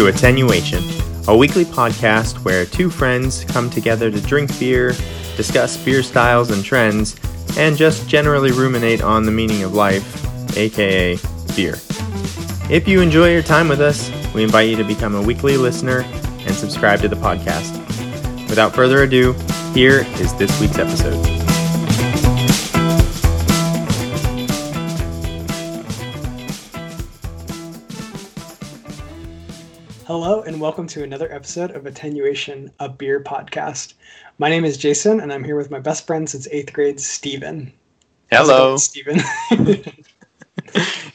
[0.00, 0.82] to Attenuation,
[1.28, 4.94] a weekly podcast where two friends come together to drink beer,
[5.36, 7.16] discuss beer styles and trends,
[7.58, 11.18] and just generally ruminate on the meaning of life, aka
[11.54, 11.74] beer.
[12.70, 16.00] If you enjoy your time with us, we invite you to become a weekly listener
[16.46, 17.78] and subscribe to the podcast.
[18.48, 19.34] Without further ado,
[19.74, 21.39] here is this week's episode.
[30.70, 33.94] Welcome to another episode of Attenuation, a beer podcast.
[34.38, 37.72] My name is Jason, and I'm here with my best friend since eighth grade, Stephen.
[38.30, 38.76] Hello.
[38.76, 39.18] Stephen.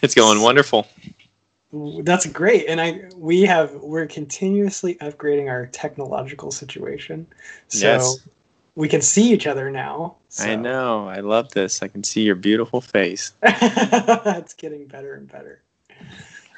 [0.01, 0.85] it's going wonderful.
[1.71, 7.25] That's great, and I we have we're continuously upgrading our technological situation,
[7.69, 8.17] so Yes.
[8.75, 10.17] we can see each other now.
[10.27, 10.43] So.
[10.43, 11.07] I know.
[11.07, 11.81] I love this.
[11.81, 13.31] I can see your beautiful face.
[13.41, 15.61] it's getting better and better.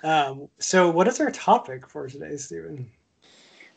[0.04, 2.90] Um, so, what is our topic for today, Stephen?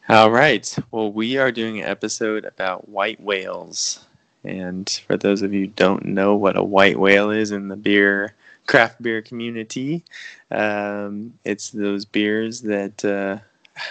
[0.09, 0.77] All right.
[0.91, 4.05] Well, we are doing an episode about white whales.
[4.45, 8.35] And for those of you don't know what a white whale is in the beer
[8.67, 10.05] craft beer community,
[10.51, 13.39] um, it's those beers that uh,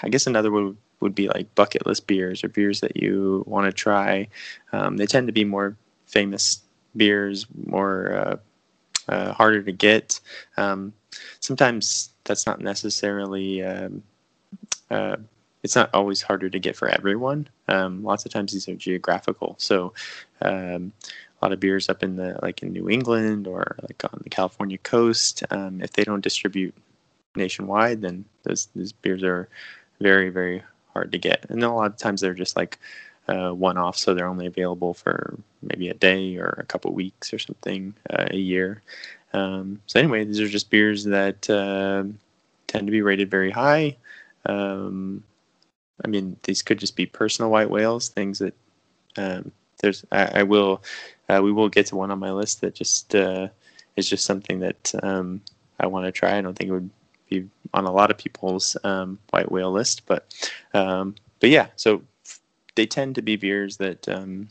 [0.04, 3.66] I guess another would would be like bucket list beers or beers that you want
[3.68, 4.28] to try.
[4.74, 6.62] Um, they tend to be more famous
[6.96, 10.20] beers, more uh, uh, harder to get.
[10.58, 10.94] Um,
[11.40, 13.64] sometimes that's not necessarily.
[13.64, 14.04] Um,
[14.90, 15.18] uh,
[15.62, 17.50] it's not always harder to get for everyone.
[17.68, 19.56] Um, lots of times these are geographical.
[19.58, 19.94] So
[20.42, 20.94] um,
[21.42, 24.30] a lot of beers up in the like in New England or like on the
[24.30, 26.74] California coast, um, if they don't distribute
[27.36, 29.50] nationwide, then those those beers are
[30.00, 31.46] very very hard to get.
[31.50, 32.80] And a lot of times they're just like
[33.28, 37.34] uh, one off, so they're only available for maybe a day or a couple weeks
[37.34, 38.82] or something uh, a year.
[39.34, 42.06] Um, so anyway, these are just beers that uh,
[42.70, 43.98] tend to be rated very high.
[44.46, 45.24] Um,
[46.04, 48.54] I mean, these could just be personal white whales, things that
[49.18, 50.06] um, there's.
[50.12, 50.82] I, I will,
[51.28, 53.50] uh, we will get to one on my list that just uh,
[53.98, 55.42] is just something that um,
[55.80, 56.38] I want to try.
[56.38, 56.90] I don't think it would
[57.30, 60.34] be on a lot of people's um, white whale list, but
[60.74, 61.68] um, but yeah.
[61.76, 62.02] So
[62.76, 64.48] they tend to be beers that um,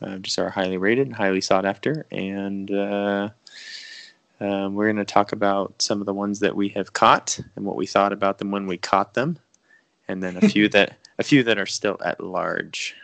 [0.00, 3.30] uh, just are highly rated and highly sought after, and uh,
[4.40, 7.64] um, we're going to talk about some of the ones that we have caught and
[7.64, 9.38] what we thought about them when we caught them,
[10.08, 12.94] and then a few that a few that are still at large.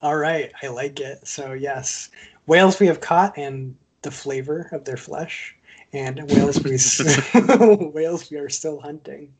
[0.00, 1.26] All right, I like it.
[1.26, 2.10] So yes,
[2.46, 5.54] whales we have caught and the flavor of their flesh,
[5.92, 6.78] and whales we
[7.92, 9.32] whales we are still hunting.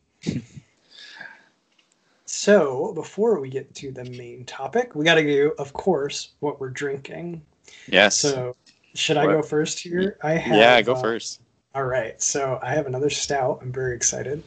[2.25, 6.59] So before we get to the main topic, we got to do, of course, what
[6.59, 7.41] we're drinking.
[7.87, 8.17] Yes.
[8.17, 8.55] So
[8.99, 10.17] should I go first here?
[10.21, 10.57] I have.
[10.57, 11.41] yeah, go uh, first.
[11.73, 13.59] All right, so I have another stout.
[13.61, 14.43] I'm very excited.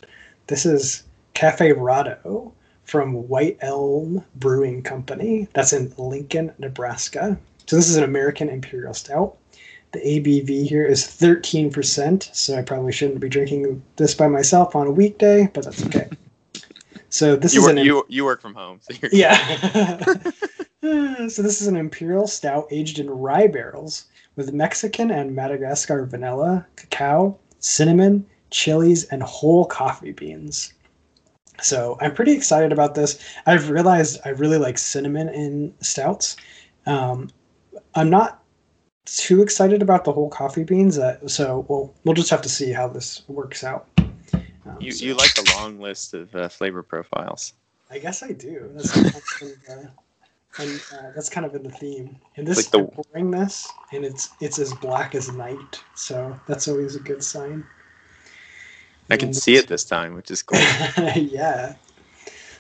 [0.47, 1.05] This is
[1.35, 2.53] Caferrado
[2.85, 5.49] from White Elm Brewing Company.
[5.55, 7.39] That's in Lincoln, Nebraska.
[7.67, 9.37] So this is an American Imperial Stout.
[9.93, 14.87] The ABV here is 13%, so I probably shouldn't be drinking this by myself on
[14.87, 16.09] a weekday, but that's okay.
[17.09, 18.81] So this You is work, an you, you work from home.
[18.81, 19.37] So yeah.
[21.29, 24.07] so this is an imperial stout aged in rye barrels
[24.37, 30.73] with Mexican and Madagascar vanilla, cacao, cinnamon, chilies, and whole coffee beans.
[31.61, 33.19] So I'm pretty excited about this.
[33.47, 36.37] I've realized I really like cinnamon in stouts.
[36.87, 37.31] Um,
[37.95, 38.43] I'm not
[39.05, 40.99] too excited about the whole coffee beans.
[40.99, 43.87] Uh, so we'll we'll just have to see how this works out.
[44.03, 47.53] Um, You, so- you like the long list of uh, flavor profiles.
[47.91, 48.71] I guess I do.
[48.75, 48.97] That's
[49.69, 49.87] uh,
[50.59, 52.17] and uh, that's kind of in the theme.
[52.37, 55.83] And this, Like the- pouring this, and it's it's as black as night.
[55.95, 57.65] So that's always a good sign.
[59.11, 60.59] I can And see it this time, which is cool.
[61.17, 61.75] yeah.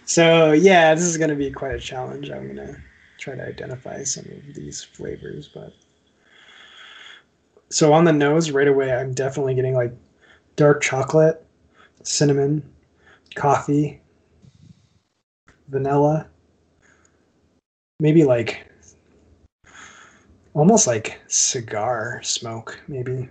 [0.06, 2.30] So yeah, this is going to be quite a challenge.
[2.30, 2.76] I'm going to
[3.18, 5.72] try to identify some of these flavors, but
[7.70, 9.94] so on the nose right away, I'm definitely getting like
[10.56, 11.44] dark chocolate,
[12.02, 12.70] cinnamon,
[13.34, 14.00] coffee,
[15.68, 16.28] vanilla,
[18.02, 18.66] maybe like
[20.54, 23.28] almost like cigar smoke, maybe.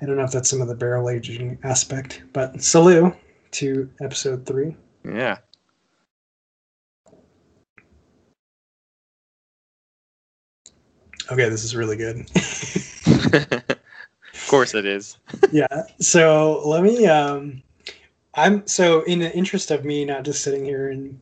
[0.00, 3.14] I don't know if that's some of the barrel aging aspect, but salute
[3.52, 4.74] to episode three.
[5.04, 5.38] yeah.
[11.30, 12.16] Okay, this is really good.
[14.34, 15.18] of course it is.
[15.52, 15.84] yeah.
[16.00, 17.06] So let me.
[17.06, 17.62] Um,
[18.34, 21.18] I'm so in the interest of me not just sitting here and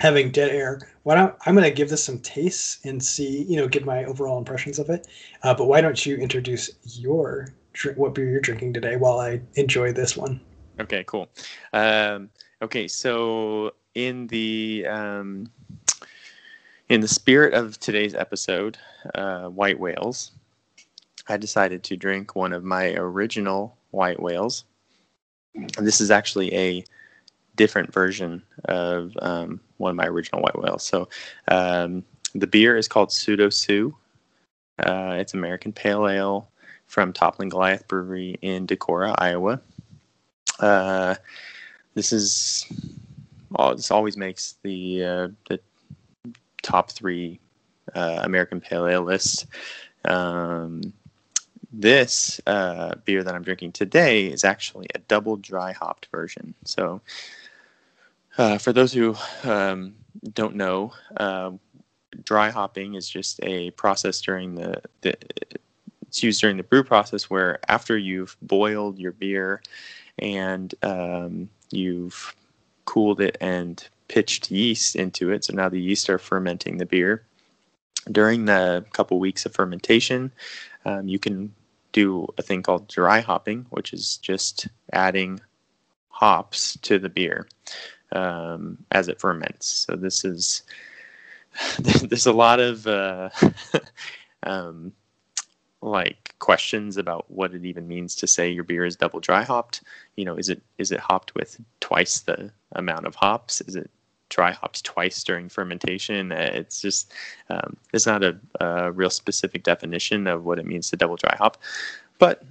[0.00, 0.80] having dead air.
[1.04, 4.04] Why don't I'm going to give this some tastes and see, you know, give my
[4.04, 5.06] overall impressions of it.
[5.44, 7.54] Uh, but why don't you introduce your
[7.96, 10.40] what beer you're drinking today while I enjoy this one?
[10.80, 11.28] Okay, cool.
[11.72, 12.30] Um,
[12.62, 15.50] Okay, so in the um,
[16.90, 18.76] in the spirit of today's episode,
[19.14, 20.32] uh, white whales,
[21.28, 24.64] I decided to drink one of my original white whales.
[25.54, 26.84] And this is actually a
[27.60, 30.82] different version of um, one of my original white whales.
[30.82, 31.10] So
[31.48, 32.02] um,
[32.34, 33.94] the beer is called Pseudo Sue.
[34.78, 36.48] Uh, it's American Pale Ale
[36.86, 39.60] from Toppling Goliath Brewery in Decorah, Iowa.
[40.58, 41.16] Uh,
[41.92, 42.64] this is
[43.76, 45.60] this always makes the uh, the
[46.62, 47.40] top three
[47.94, 49.44] uh, American Pale Ale list.
[50.06, 50.94] Um,
[51.70, 56.54] this uh, beer that I'm drinking today is actually a double dry hopped version.
[56.64, 57.02] So,
[58.38, 59.94] uh, for those who um,
[60.32, 61.50] don't know, uh,
[62.24, 65.14] dry hopping is just a process during the, the
[66.06, 69.62] it's used during the brew process where after you've boiled your beer
[70.18, 72.34] and um, you've
[72.84, 75.44] cooled it and pitched yeast into it.
[75.44, 77.24] So now the yeast are fermenting the beer.
[78.10, 80.32] During the couple weeks of fermentation,
[80.84, 81.54] um, you can
[81.92, 85.40] do a thing called dry hopping, which is just adding
[86.08, 87.46] hops to the beer
[88.12, 89.66] um, as it ferments.
[89.66, 90.62] So this is
[91.78, 93.30] there's a lot of uh,
[94.42, 94.92] um,
[95.82, 99.82] like questions about what it even means to say your beer is double dry hopped.
[100.16, 103.60] You know, is it is it hopped with twice the amount of hops?
[103.62, 103.90] Is it
[104.28, 106.32] dry hopped twice during fermentation?
[106.32, 107.12] Uh, it's just
[107.48, 111.34] um, it's not a, a, real specific definition of what it means to double dry
[111.36, 111.56] hop,
[112.18, 112.44] but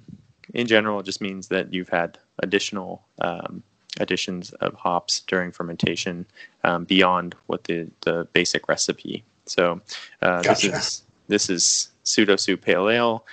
[0.53, 3.63] in general, it just means that you've had additional um,
[4.00, 6.25] additions of hops during fermentation
[6.63, 9.24] um, beyond what the the basic recipe.
[9.45, 9.81] So
[10.21, 10.50] uh, gotcha.
[10.50, 13.25] this is this is pseudo Sue pale ale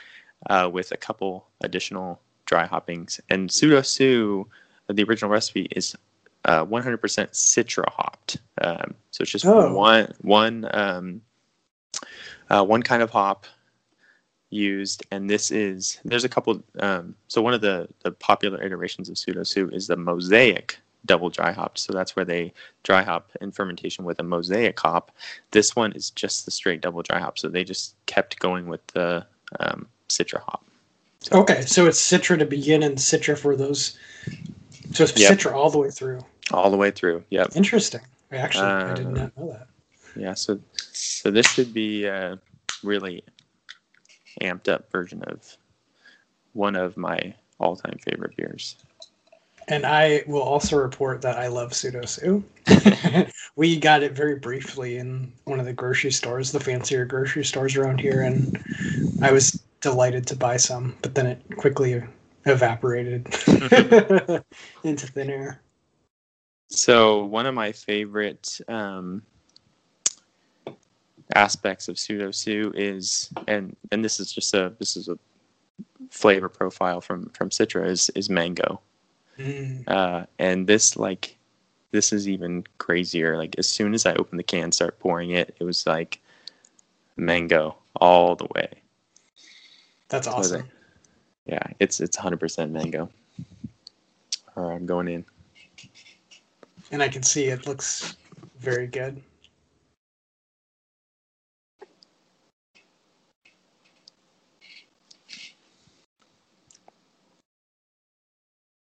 [0.48, 3.20] uh, with a couple additional dry hoppings.
[3.30, 4.46] And pseudo Sue,
[4.88, 5.96] the original recipe is
[6.44, 8.38] uh, 100% citra hopped.
[8.60, 9.74] Um, so it's just oh.
[9.74, 11.20] one one um,
[12.48, 13.46] uh, one kind of hop
[14.50, 16.62] used, and this is there's a couple.
[16.78, 21.30] Um, so one of the the popular iterations of pseudo Sue is the mosaic double
[21.30, 21.78] dry hopped.
[21.78, 22.52] So that's where they
[22.82, 25.12] dry hop in fermentation with a mosaic hop.
[25.52, 27.38] This one is just the straight double dry hop.
[27.38, 29.24] So they just kept going with the
[29.60, 30.64] um, Citra hop.
[31.20, 33.98] So, okay, so it's Citra to begin and Citra for those.
[34.92, 35.38] So it's yep.
[35.38, 36.20] Citra all the way through.
[36.50, 37.24] All the way through.
[37.30, 37.56] Yep.
[37.56, 38.02] Interesting.
[38.30, 39.68] I actually, uh, I did not know that.
[40.14, 40.34] Yeah.
[40.34, 42.38] So, so this should be a
[42.82, 43.24] really
[44.42, 45.56] amped up version of
[46.52, 48.76] one of my all-time favorite beers.
[49.68, 52.44] And I will also report that I love Pseudo Sue.
[53.56, 57.76] we got it very briefly in one of the grocery stores, the fancier grocery stores
[57.76, 58.56] around here, and
[59.20, 62.02] I was delighted to buy some, but then it quickly
[62.44, 63.26] evaporated
[64.84, 65.60] into thin air.
[66.68, 69.22] So one of my favorite um,
[71.34, 75.18] aspects of pseudo sue is, and and this is just a this is a
[76.10, 78.80] flavor profile from from Citra is is mango.
[79.38, 79.84] Mm.
[79.86, 81.36] Uh, and this like
[81.90, 83.36] this is even crazier.
[83.36, 86.20] Like as soon as I opened the can, start pouring it, it was like
[87.16, 88.68] mango all the way.
[90.08, 90.68] That's awesome.
[91.46, 93.10] yeah, it's it's 100% mango.
[94.56, 95.24] All right, I'm going in.
[96.92, 98.16] And I can see it looks
[98.60, 99.20] very good.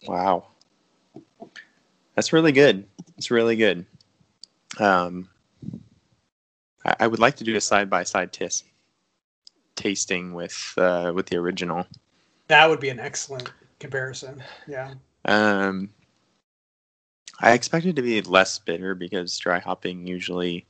[0.06, 0.46] Wow.
[2.14, 2.86] That's really good.
[3.18, 3.84] It's really good.
[4.78, 5.28] Um,
[6.84, 8.64] I, I would like to do a side by side test
[9.75, 11.86] tasting with uh, with the original.
[12.48, 14.42] That would be an excellent comparison.
[14.66, 14.94] Yeah.
[15.25, 15.90] Um,
[17.40, 20.64] I expected to be less bitter because dry hopping usually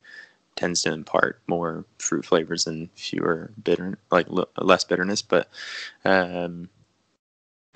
[0.56, 5.22] tends to impart more fruit flavors and fewer bitter, like l- less bitterness.
[5.22, 5.48] But
[6.04, 6.68] um,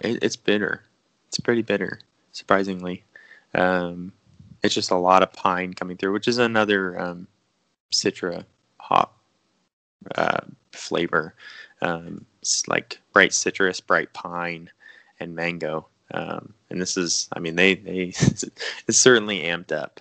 [0.01, 0.83] it, it's bitter.
[1.31, 2.01] It's pretty bitter,
[2.33, 3.05] surprisingly.
[3.55, 4.13] Um,
[4.65, 7.29] it's just a lot of pine coming through, which is another um,
[7.93, 8.45] citra
[8.81, 9.17] hop
[10.17, 10.41] uh,
[10.73, 11.35] flavor.
[11.83, 14.71] Um, it's like bright citrus, bright pine,
[15.21, 15.87] and mango.
[16.13, 18.01] Um, and this is, I mean, they they
[18.89, 20.01] it's certainly amped up.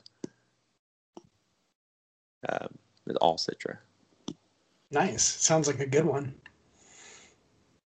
[2.47, 2.69] Um,
[3.05, 3.77] with all citra.
[4.89, 5.23] Nice.
[5.23, 6.33] Sounds like a good one.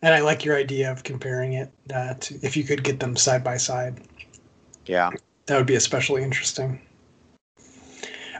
[0.02, 3.16] And I like your idea of comparing it uh, to if you could get them
[3.16, 4.02] side by side.
[4.86, 5.10] Yeah.
[5.48, 6.82] That would be especially interesting.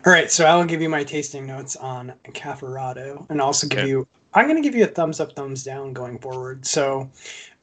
[0.06, 3.88] All right, so I'll give you my tasting notes on Caferrado and also give okay.
[3.88, 6.66] you I'm going to give you a thumbs up, thumbs down going forward.
[6.66, 7.10] So,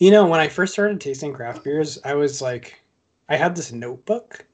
[0.00, 2.80] you know, when I first started tasting craft beers, I was like
[3.28, 4.44] I had this notebook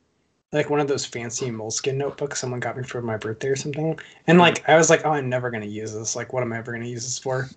[0.52, 3.98] like one of those fancy moleskin notebooks someone got me for my birthday or something.
[4.26, 6.16] And like I was like, oh, I'm never gonna use this.
[6.16, 7.48] Like, what am I ever gonna use this for?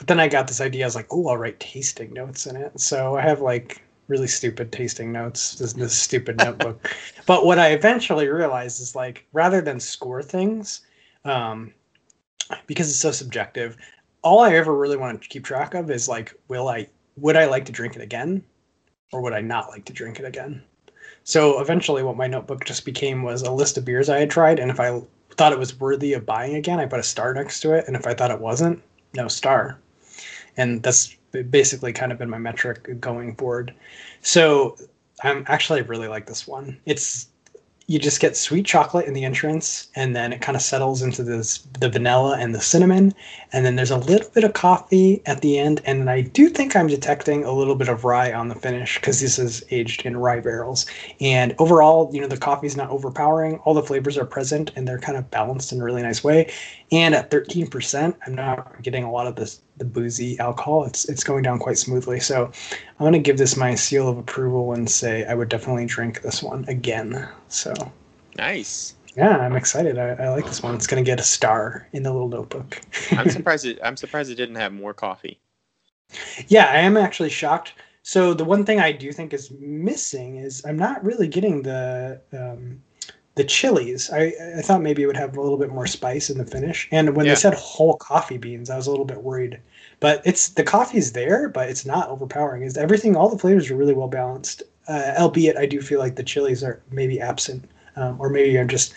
[0.00, 0.84] But then I got this idea.
[0.84, 2.80] I was like, oh, I'll write tasting notes in it.
[2.80, 5.56] So I have like really stupid tasting notes.
[5.56, 6.90] This, this stupid notebook.
[7.26, 10.80] But what I eventually realized is like rather than score things,
[11.26, 11.74] um,
[12.66, 13.76] because it's so subjective,
[14.22, 16.88] all I ever really want to keep track of is like, will I
[17.18, 18.42] would I like to drink it again,
[19.12, 20.62] or would I not like to drink it again?
[21.24, 24.58] So eventually, what my notebook just became was a list of beers I had tried,
[24.58, 25.02] and if I
[25.36, 27.94] thought it was worthy of buying again, I put a star next to it, and
[27.94, 28.82] if I thought it wasn't,
[29.14, 29.78] no star.
[30.56, 31.16] And that's
[31.50, 33.74] basically kind of been my metric going forward.
[34.22, 34.76] So
[35.22, 36.78] I'm actually I really like this one.
[36.86, 37.28] It's
[37.90, 41.24] you just get sweet chocolate in the entrance and then it kind of settles into
[41.24, 43.12] this the vanilla and the cinnamon
[43.52, 46.76] and then there's a little bit of coffee at the end and i do think
[46.76, 50.16] i'm detecting a little bit of rye on the finish because this is aged in
[50.16, 50.86] rye barrels
[51.20, 55.00] and overall you know the coffee's not overpowering all the flavors are present and they're
[55.00, 56.48] kind of balanced in a really nice way
[56.92, 61.24] and at 13% i'm not getting a lot of this the boozy alcohol it's it's
[61.24, 64.88] going down quite smoothly so i'm going to give this my seal of approval and
[64.90, 67.72] say i would definitely drink this one again so
[68.36, 71.88] nice yeah i'm excited i, I like this one it's going to get a star
[71.92, 72.80] in the little notebook
[73.12, 73.64] I'm surprised.
[73.64, 75.40] It, I'm surprised it didn't have more coffee.
[76.48, 77.72] yeah i am actually shocked
[78.02, 82.20] so the one thing i do think is missing is i'm not really getting the
[82.34, 82.82] um,
[83.36, 84.10] the chilies.
[84.10, 86.88] I, I thought maybe it would have a little bit more spice in the finish.
[86.90, 87.32] And when Yeah.
[87.32, 89.60] they said whole coffee beans, I was a little bit worried.
[90.00, 92.62] But it's the coffee's there, but it's not overpowering.
[92.62, 93.16] Is everything?
[93.16, 94.62] All the flavors are really well balanced.
[94.88, 98.66] Uh, albeit, I do feel like the chilies are maybe absent, um, or maybe I'm
[98.68, 98.94] just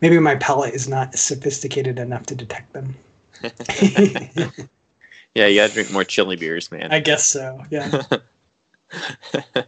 [0.00, 2.96] maybe my palate is not sophisticated enough to detect them.
[5.34, 6.90] Yeah, you gotta drink more chili beers, man.
[6.90, 7.62] I guess so.
[7.70, 8.02] Yeah.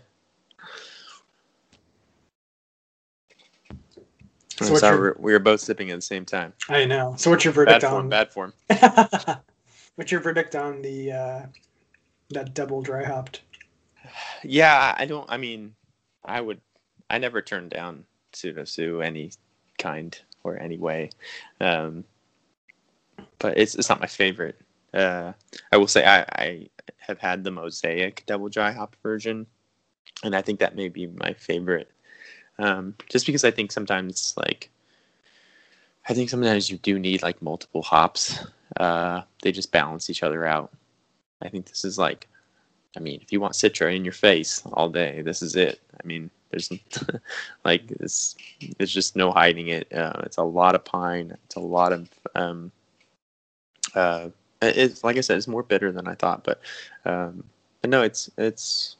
[4.60, 6.52] So Sorry, your- we're, we were both sipping at the same time.
[6.68, 7.14] I know.
[7.16, 8.52] So what's your verdict Bad verdict form.
[8.52, 8.52] on?
[8.70, 9.40] Bad form.
[9.98, 11.42] what's your verdict on the uh,
[12.30, 13.42] that double dry hopped?
[14.44, 15.26] Yeah, I don't.
[15.28, 15.74] I mean,
[16.24, 16.60] I would.
[17.10, 19.32] I never turn down pseudo any
[19.76, 21.10] kind or any way,
[21.60, 22.04] um,
[23.40, 24.60] but it's it's not my favorite.
[24.94, 25.32] Uh,
[25.72, 29.46] I will say I, I have had the mosaic double dry hop version,
[30.22, 31.90] and I think that may be my favorite.
[32.60, 34.70] Um, just because I think sometimes like
[36.08, 38.46] I think sometimes you do need like multiple hops.
[38.78, 40.72] Uh, they just balance each other out.
[41.42, 42.28] I think this is like
[42.96, 45.80] I mean, if you want Citra in your face all day, this is it.
[45.92, 46.70] I mean, there's
[47.64, 48.34] like this.
[48.76, 49.92] There's just no hiding it.
[49.92, 51.36] Uh, it's a lot of pine.
[51.44, 52.08] It's a lot of.
[52.34, 52.72] Um,
[53.94, 54.28] uh,
[54.60, 56.60] it's like I said, it's more bitter than I thought, but,
[57.04, 57.44] um,
[57.80, 58.96] but no, it's it's.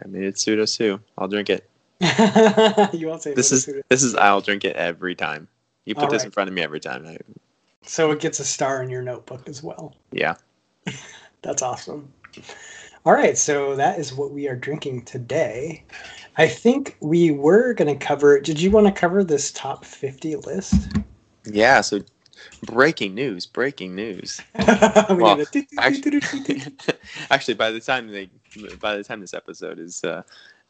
[0.00, 1.00] I mean, it's pseudo Sue.
[1.18, 1.68] I'll drink it.
[2.94, 4.14] you won't say This is this is.
[4.14, 5.48] I'll drink it every time.
[5.86, 6.26] You put All this right.
[6.26, 7.06] in front of me every time.
[7.06, 7.18] I,
[7.82, 9.94] so it gets a star in your notebook as well.
[10.12, 10.34] yeah.
[11.42, 12.12] That's awesome.
[13.06, 15.82] All right, so that is what we are drinking today.
[16.36, 18.40] I think we were going to cover.
[18.40, 20.88] Did you want to cover this top fifty list?
[21.44, 21.80] Yeah.
[21.80, 22.00] So,
[22.64, 23.46] breaking news!
[23.46, 24.40] Breaking news.
[25.10, 25.42] Well,
[25.78, 26.20] actually,
[27.30, 28.30] actually, by the time they,
[28.80, 30.22] by the time this episode is uh,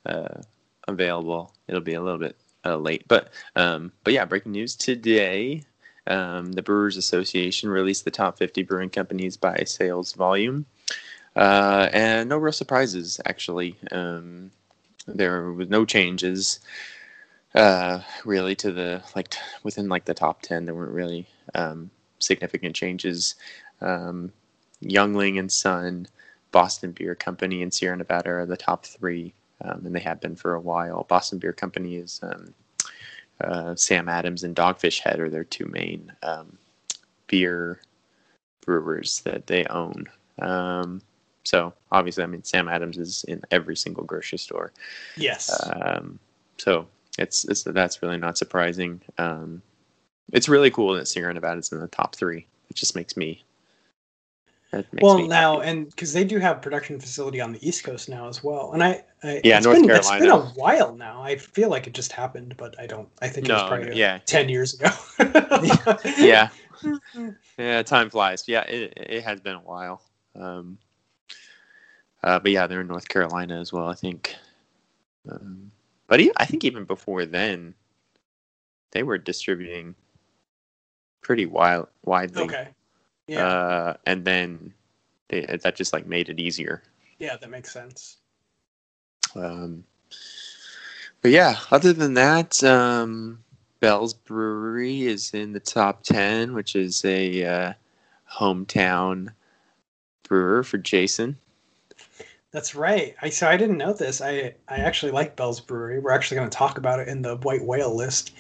[0.07, 0.41] uh,
[0.87, 3.07] available, it'll be a little bit uh, late.
[3.09, 5.65] But, um, but yeah, breaking news today:
[6.11, 10.67] um, the Brewers Association released the top 50 brewing companies by sales volume,
[11.37, 13.77] uh, and no real surprises actually.
[13.91, 14.51] Um,
[15.07, 16.61] there was no changes
[17.55, 20.65] uh, really to the like t- within like the top 10.
[20.65, 23.37] There weren't really um, significant changes.
[23.81, 24.33] Um,
[24.83, 26.07] Yuengling and Son,
[26.53, 30.37] Boston Beer Company, and Sierra Nevada are the top three, um, and they have been
[30.37, 31.05] for a while.
[31.05, 32.55] Boston Beer Company is um,
[33.41, 36.59] uh, Sam Adams and Dogfish Head are their two main um,
[37.27, 37.81] beer
[38.65, 40.07] brewers that they own.
[40.41, 41.03] Um,
[41.45, 44.73] so obviously, I mean, Sam Adams is in every single grocery store.
[45.17, 45.51] yes.
[45.73, 46.19] Um,
[46.59, 46.87] so
[47.19, 49.01] it's, it's that's really not surprising.
[49.19, 49.63] Um,
[50.33, 52.47] it's really cool that Sierra Nevada is in the top three.
[52.69, 53.45] It just makes me.
[54.71, 57.83] That makes well, me now and because they do have production facility on the East
[57.83, 60.95] Coast now as well, and I, I Yeah, it's North been, It's been a while
[60.95, 61.23] now.
[61.23, 63.09] I feel like it just happened, but I don't.
[63.21, 64.19] I think it was probably yeah.
[64.27, 64.91] ten years ago.
[66.19, 66.51] yeah,
[67.59, 68.45] yeah, time flies.
[68.47, 70.03] Yeah, it it has been a while.
[70.37, 70.79] Um,
[72.23, 73.89] uh, but yeah, they're in North Carolina as well.
[73.89, 74.37] I think.
[75.29, 75.73] Um,
[76.07, 77.75] but i think even before then,
[78.91, 79.95] they were distributing
[81.23, 82.43] pretty wild, widely.
[82.45, 82.69] Okay.
[83.31, 83.47] Yeah.
[83.47, 84.75] Uh, and then
[85.29, 86.83] they, that just like made it easier.
[87.21, 88.17] yeah, that makes sense.
[89.37, 89.85] Um,
[91.23, 93.45] but yeah, other than that, um,
[93.79, 97.73] Bell's Brewery is in the top ten, which is a uh,
[98.33, 99.29] hometown
[100.25, 101.39] brewer for Jason.
[102.51, 103.15] That's right.
[103.23, 104.21] I so I didn't know this.
[104.21, 106.01] I I actually like Bell's Brewery.
[106.01, 108.33] We're actually going to talk about it in the White Whale list.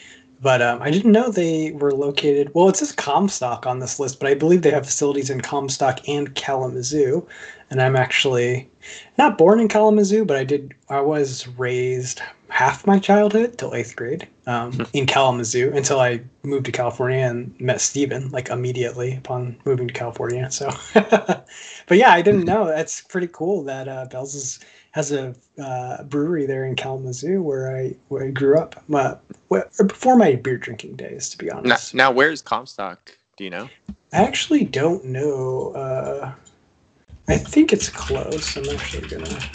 [0.42, 2.50] But um, I didn't know they were located.
[2.54, 6.00] Well, it says Comstock on this list, but I believe they have facilities in Comstock
[6.08, 7.26] and Kalamazoo.
[7.70, 8.68] And I'm actually
[9.18, 10.74] not born in Kalamazoo, but I did.
[10.88, 14.82] I was raised half my childhood till eighth grade um, hmm.
[14.92, 19.94] in Kalamazoo until I moved to California and met Stephen like immediately upon moving to
[19.94, 20.50] California.
[20.50, 21.46] So, but
[21.90, 22.66] yeah, I didn't know.
[22.66, 24.58] That's pretty cool that uh, Bell's is
[24.92, 28.82] has a uh, brewery there in Kalamazoo where I where I grew up.
[28.92, 29.16] Uh,
[29.86, 31.94] before my beer drinking days, to be honest.
[31.94, 33.16] Now, now where's Comstock?
[33.36, 33.68] Do you know?
[34.12, 35.72] I actually don't know.
[35.74, 36.32] Uh,
[37.28, 38.56] I think it's close.
[38.56, 39.48] I'm actually gonna.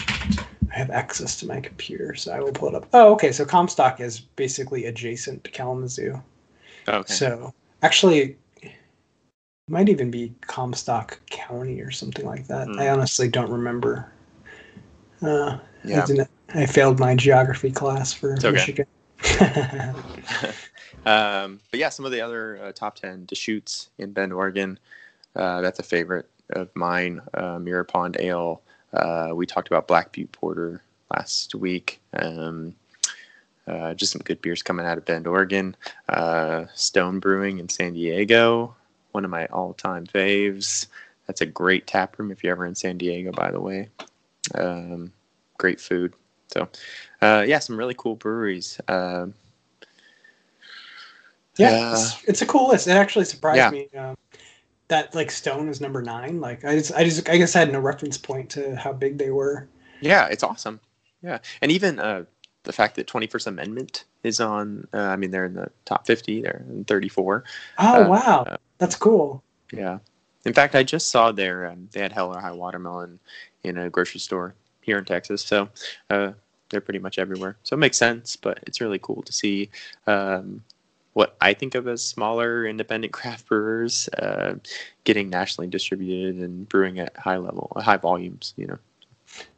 [0.74, 2.88] I have access to my computer, so I will pull it up.
[2.94, 3.32] Oh, okay.
[3.32, 6.22] So Comstock is basically adjacent to Kalamazoo.
[6.88, 7.14] Okay.
[7.14, 8.38] So actually,
[9.68, 12.68] might even be Comstock County or something like that.
[12.68, 12.80] Mm.
[12.80, 14.12] I honestly don't remember
[15.22, 16.06] uh, yeah.
[16.54, 18.52] I, I, failed my geography class for okay.
[18.52, 18.86] Michigan.
[21.06, 24.80] um, but yeah, some of the other uh, top 10 Deschutes in Bend, Oregon.
[25.36, 27.22] Uh, that's a favorite of mine.
[27.34, 28.62] Uh, Mirror Pond Ale.
[28.94, 30.82] Uh, we talked about Black Butte Porter
[31.14, 32.00] last week.
[32.14, 32.76] Um,
[33.68, 35.76] uh, just some good beers coming out of Bend, Oregon.
[36.10, 38.76] Uh, Stone Brewing in San Diego,
[39.12, 40.88] one of my all-time faves.
[41.28, 43.90] That's a great tap room if you're ever in San Diego, by the way.
[44.54, 45.12] Um,
[45.58, 46.14] great food.
[46.48, 46.70] So,
[47.22, 48.80] uh, yeah, some really cool breweries.
[48.88, 49.28] Uh,
[51.58, 52.88] yeah, it's, it's, a cool list.
[52.88, 53.70] It actually surprised yeah.
[53.70, 54.18] me um,
[54.90, 56.42] that like Stone is number nine.
[56.42, 59.18] Like I just, I just, I guess I had no reference point to how big
[59.18, 59.68] they were.
[60.02, 60.80] Yeah, it's awesome.
[61.24, 62.26] Yeah, and even uh,
[62.64, 64.88] the fact that Twenty First Amendment is on.
[64.94, 66.42] Uh, I mean, they're in the top fifty.
[66.42, 67.46] They're in thirty four.
[67.80, 69.42] Oh uh, wow, uh, that's cool.
[69.72, 70.00] Yeah.
[70.46, 73.20] In fact, I just saw their um, they had Hell or High Watermelon
[73.68, 75.42] in a grocery store here in Texas.
[75.42, 75.70] So
[76.10, 76.32] uh,
[76.70, 77.58] they're pretty much everywhere.
[77.64, 79.70] So it makes sense, but it's really cool to see
[80.08, 80.64] um,
[81.14, 84.56] what I think of as smaller independent craft brewers uh,
[85.04, 88.54] getting nationally distributed and brewing at high level, high volumes.
[88.58, 88.78] You know.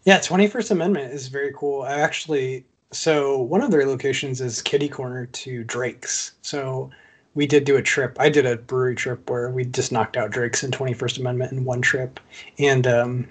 [0.05, 1.83] Yeah, Twenty First Amendment is very cool.
[1.83, 6.33] I actually so one of their locations is kitty corner to Drake's.
[6.41, 6.89] So
[7.35, 8.17] we did do a trip.
[8.19, 11.65] I did a brewery trip where we just knocked out Drake's and 21st Amendment in
[11.65, 12.19] one trip.
[12.57, 13.29] And um,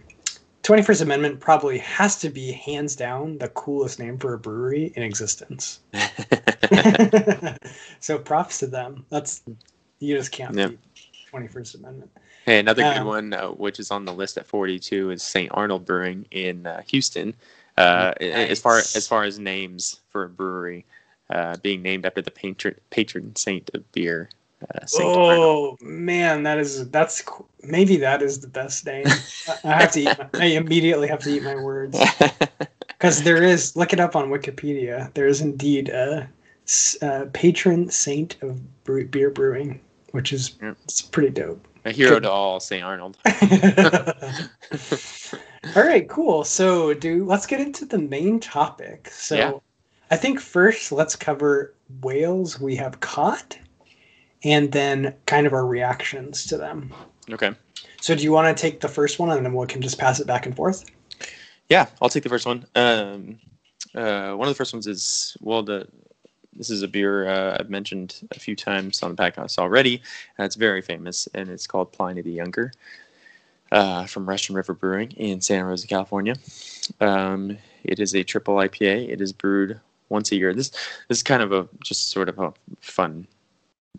[0.67, 5.03] 21st Amendment probably has to be hands down the coolest name for a brewery in
[5.05, 5.79] existence.
[8.01, 9.07] so props to them.
[9.09, 9.45] That's
[10.01, 10.81] you just can't beat
[11.33, 12.11] 21st Amendment.
[12.47, 15.53] Hey, another um, good one, uh, which is on the list at 42, is St.
[15.55, 17.33] Arnold Brewing in uh, Houston.
[17.77, 18.51] Uh, nice.
[18.51, 20.85] As far as far as names for a brewery,
[21.31, 24.31] uh, being named after the patron patron saint of beer,
[24.63, 27.23] uh, oh man, that is that's
[27.63, 29.07] maybe that is the best name.
[29.65, 30.19] I have to eat.
[30.19, 31.99] My, I immediately have to eat my words
[32.89, 33.77] because there is.
[33.77, 35.13] Look it up on Wikipedia.
[35.15, 36.29] There is indeed a,
[37.03, 39.81] a patron saint of beer brewing,
[40.13, 41.67] which is it's pretty dope.
[41.85, 42.25] A hero Good.
[42.25, 42.83] to all, St.
[42.83, 43.17] Arnold.
[45.77, 46.43] all right, cool.
[46.43, 49.09] So, do let's get into the main topic.
[49.11, 49.53] So, yeah.
[50.11, 53.57] I think first let's cover whales we have caught
[54.47, 56.95] and then kind of our reactions to them.
[57.31, 57.51] Okay.
[58.01, 60.21] So do you want to take the first one and then we can just pass
[60.21, 60.85] it back and forth?
[61.69, 62.65] Yeah, I'll take the first one.
[62.77, 63.39] Um,
[63.95, 65.89] uh, one of the first ones is well, the
[66.55, 70.01] this is a beer uh, I've mentioned a few times on the podcast already,
[70.39, 72.73] and it's very famous, and it's called Pliny the Younger
[73.73, 76.37] uh, from Russian River Brewing in Santa Rosa, California.
[77.01, 79.09] Um, it is a triple IPA.
[79.09, 80.55] It is brewed once a year.
[80.55, 80.71] This
[81.09, 83.27] this is kind of a just sort of a fun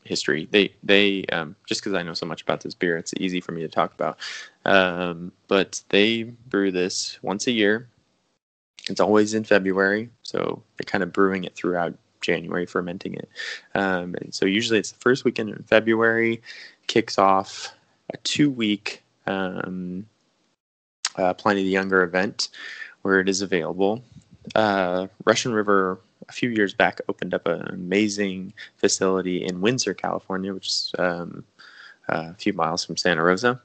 [0.03, 0.47] history.
[0.51, 3.51] They they um, just because I know so much about this beer, it's easy for
[3.51, 4.17] me to talk about.
[4.65, 7.87] Um, but they brew this once a year.
[8.89, 13.29] It's always in February, so they're kind of brewing it throughout January, fermenting it.
[13.75, 16.41] Um, so usually it's the first weekend in February.
[16.87, 17.73] Kicks off
[18.13, 20.05] a two-week um,
[21.17, 22.49] uh, Pliny the Younger event
[23.01, 24.03] where it is available.
[24.55, 30.53] Uh, Russian River a few years back opened up an amazing facility in Windsor, California,
[30.53, 31.43] which is um,
[32.09, 33.61] a few miles from Santa Rosa.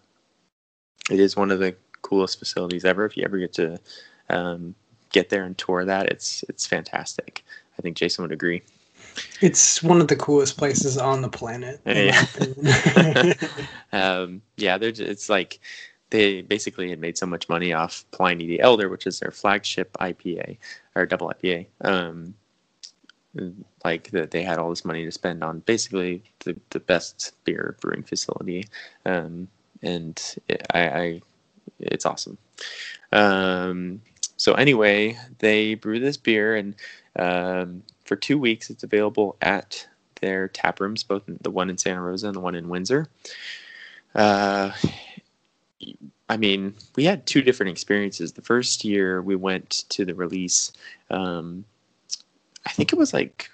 [1.10, 3.04] It is one of the coolest facilities ever.
[3.04, 3.78] If you ever get to
[4.30, 4.74] um,
[5.10, 7.44] get there and tour that, it's it's fantastic.
[7.78, 8.62] I think Jason would agree.
[9.40, 11.80] It's one of the coolest places on the planet.
[11.84, 12.24] Yeah,
[13.92, 14.78] um, yeah.
[14.80, 15.60] It's like
[16.10, 19.92] they basically had made so much money off Pliny the Elder, which is their flagship
[19.94, 20.56] IPA
[20.94, 21.66] or double IPA.
[21.82, 22.34] Um,
[23.84, 27.76] like that they had all this money to spend on basically the, the best beer
[27.80, 28.68] brewing facility.
[29.06, 29.48] Um,
[29.82, 31.22] and it, I, I
[31.80, 32.38] it's awesome.
[33.10, 34.02] Um,
[34.36, 36.74] so anyway they brew this beer and
[37.16, 39.86] um, for two weeks it's available at
[40.20, 43.08] their tap rooms both the one in santa rosa and the one in windsor.
[44.14, 44.72] Uh,
[46.28, 48.32] I mean, we had two different experiences.
[48.32, 50.72] The first year we went to the release,
[51.10, 51.64] um,
[52.66, 53.50] I think it was like,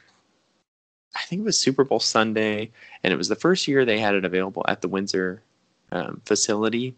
[1.17, 2.71] I think it was Super Bowl Sunday,
[3.03, 5.43] and it was the first year they had it available at the Windsor
[5.93, 6.95] um, facility.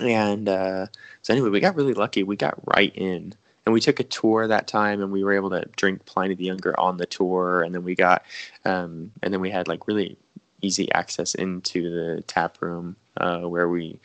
[0.00, 0.86] And uh,
[1.22, 2.22] so, anyway, we got really lucky.
[2.22, 3.34] We got right in,
[3.64, 6.44] and we took a tour that time, and we were able to drink Pliny the
[6.44, 7.62] Younger on the tour.
[7.62, 8.24] And then we got,
[8.64, 10.16] um, and then we had like really
[10.62, 13.98] easy access into the tap room uh, where we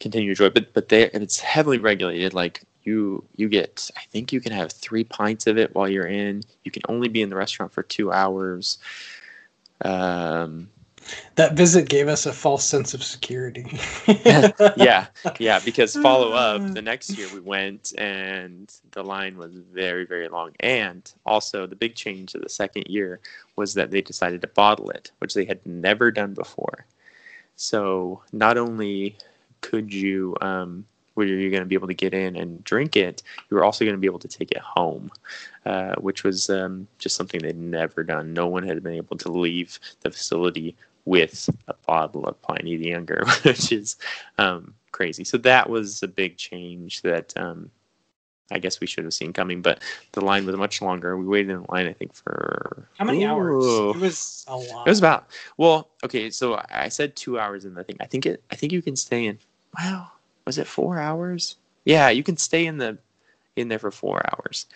[0.00, 0.52] continue to enjoy.
[0.52, 2.34] But but they and it's heavily regulated.
[2.34, 6.06] Like you you get I think you can have three pints of it while you're
[6.06, 6.42] in.
[6.64, 8.78] You can only be in the restaurant for two hours.
[9.84, 10.68] Um,
[11.34, 13.66] that visit gave us a false sense of security.
[14.76, 15.06] yeah,
[15.38, 15.60] yeah.
[15.64, 20.52] Because follow up the next year we went and the line was very very long.
[20.60, 23.20] And also the big change of the second year
[23.56, 26.86] was that they decided to bottle it, which they had never done before.
[27.56, 29.16] So not only
[29.60, 30.84] could you um,
[31.14, 33.84] where you're going to be able to get in and drink it, you were also
[33.84, 35.10] going to be able to take it home,
[35.66, 38.32] uh, which was um, just something they'd never done.
[38.32, 42.88] No one had been able to leave the facility with a bottle of Pliny the
[42.88, 43.96] Younger, which is
[44.38, 45.24] um, crazy.
[45.24, 47.70] So that was a big change that um,
[48.52, 49.62] I guess we should have seen coming.
[49.62, 51.16] But the line was much longer.
[51.16, 53.96] We waited in line, I think, for how many ooh, hours?
[53.96, 54.86] It was a lot.
[54.86, 56.30] It was about well, okay.
[56.30, 57.96] So I said two hours in the thing.
[58.00, 58.42] I think it.
[58.50, 59.38] I think you can stay in.
[59.78, 60.10] Wow,
[60.46, 61.56] was it four hours?
[61.84, 62.98] Yeah, you can stay in the
[63.56, 64.66] in there for four hours.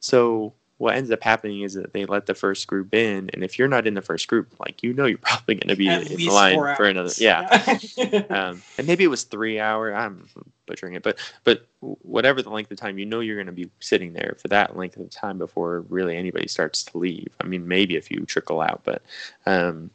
[0.00, 3.58] So what ends up happening is that they let the first group in, and if
[3.58, 6.10] you're not in the first group, like you know, you're probably going to be At
[6.10, 7.12] in line for another.
[7.16, 8.04] Yeah, yeah.
[8.30, 9.94] um, and maybe it was three hour.
[9.94, 10.28] I'm
[10.66, 13.70] butchering it, but but whatever the length of time, you know, you're going to be
[13.80, 17.28] sitting there for that length of time before really anybody starts to leave.
[17.40, 19.02] I mean, maybe a few trickle out, but
[19.46, 19.90] um,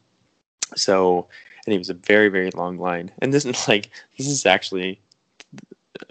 [0.76, 1.28] so
[1.66, 5.00] and it was a very very long line, and this is like this is actually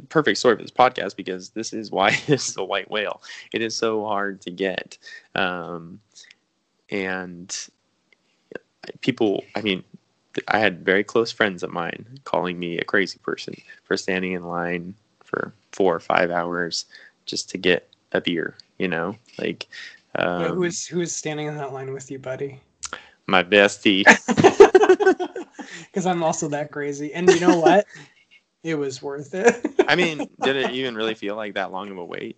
[0.09, 3.23] perfect story for this podcast because this is why this is a white whale.
[3.53, 4.99] It is so hard to get,
[5.35, 6.01] um,
[6.91, 7.57] and
[9.01, 9.45] people.
[9.55, 9.85] I mean,
[10.49, 14.45] I had very close friends of mine calling me a crazy person for standing in
[14.45, 16.87] line for four or five hours
[17.27, 18.57] just to get a beer.
[18.79, 19.69] You know, like
[20.17, 22.61] um, who is who is standing in that line with you, buddy?
[23.27, 24.05] My bestie.
[25.87, 27.87] Because I'm also that crazy, and you know what?
[28.63, 29.75] it was worth it.
[29.89, 32.37] I mean, did it even really feel like that long of a wait?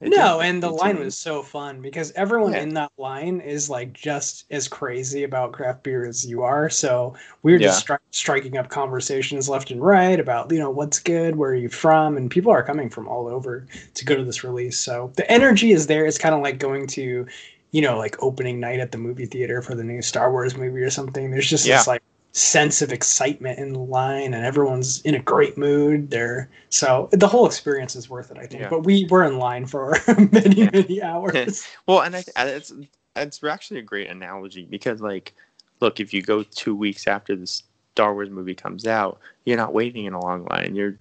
[0.00, 2.62] It no, and the line was so fun because everyone yeah.
[2.62, 6.70] in that line is like just as crazy about craft beer as you are.
[6.70, 7.96] So we were just yeah.
[7.96, 11.68] stri- striking up conversations left and right about you know what's good, where are you
[11.68, 14.78] from, and people are coming from all over to go to this release.
[14.78, 16.06] So the energy is there.
[16.06, 17.26] It's kind of like going to,
[17.72, 20.80] you know, like opening night at the movie theater for the new Star Wars movie
[20.80, 21.30] or something.
[21.30, 21.76] There's just yeah.
[21.76, 22.02] this like
[22.32, 26.48] sense of excitement in the line and everyone's in a great mood there.
[26.68, 28.62] So the whole experience is worth it i think.
[28.62, 28.68] Yeah.
[28.68, 29.96] but we were in line for
[30.32, 30.70] many yeah.
[30.72, 31.66] many hours.
[31.86, 32.72] Well and I, it's
[33.16, 35.34] it's actually a great analogy because like
[35.80, 39.74] look if you go two weeks after the star wars movie comes out you're not
[39.74, 40.76] waiting in a long line.
[40.76, 40.96] You're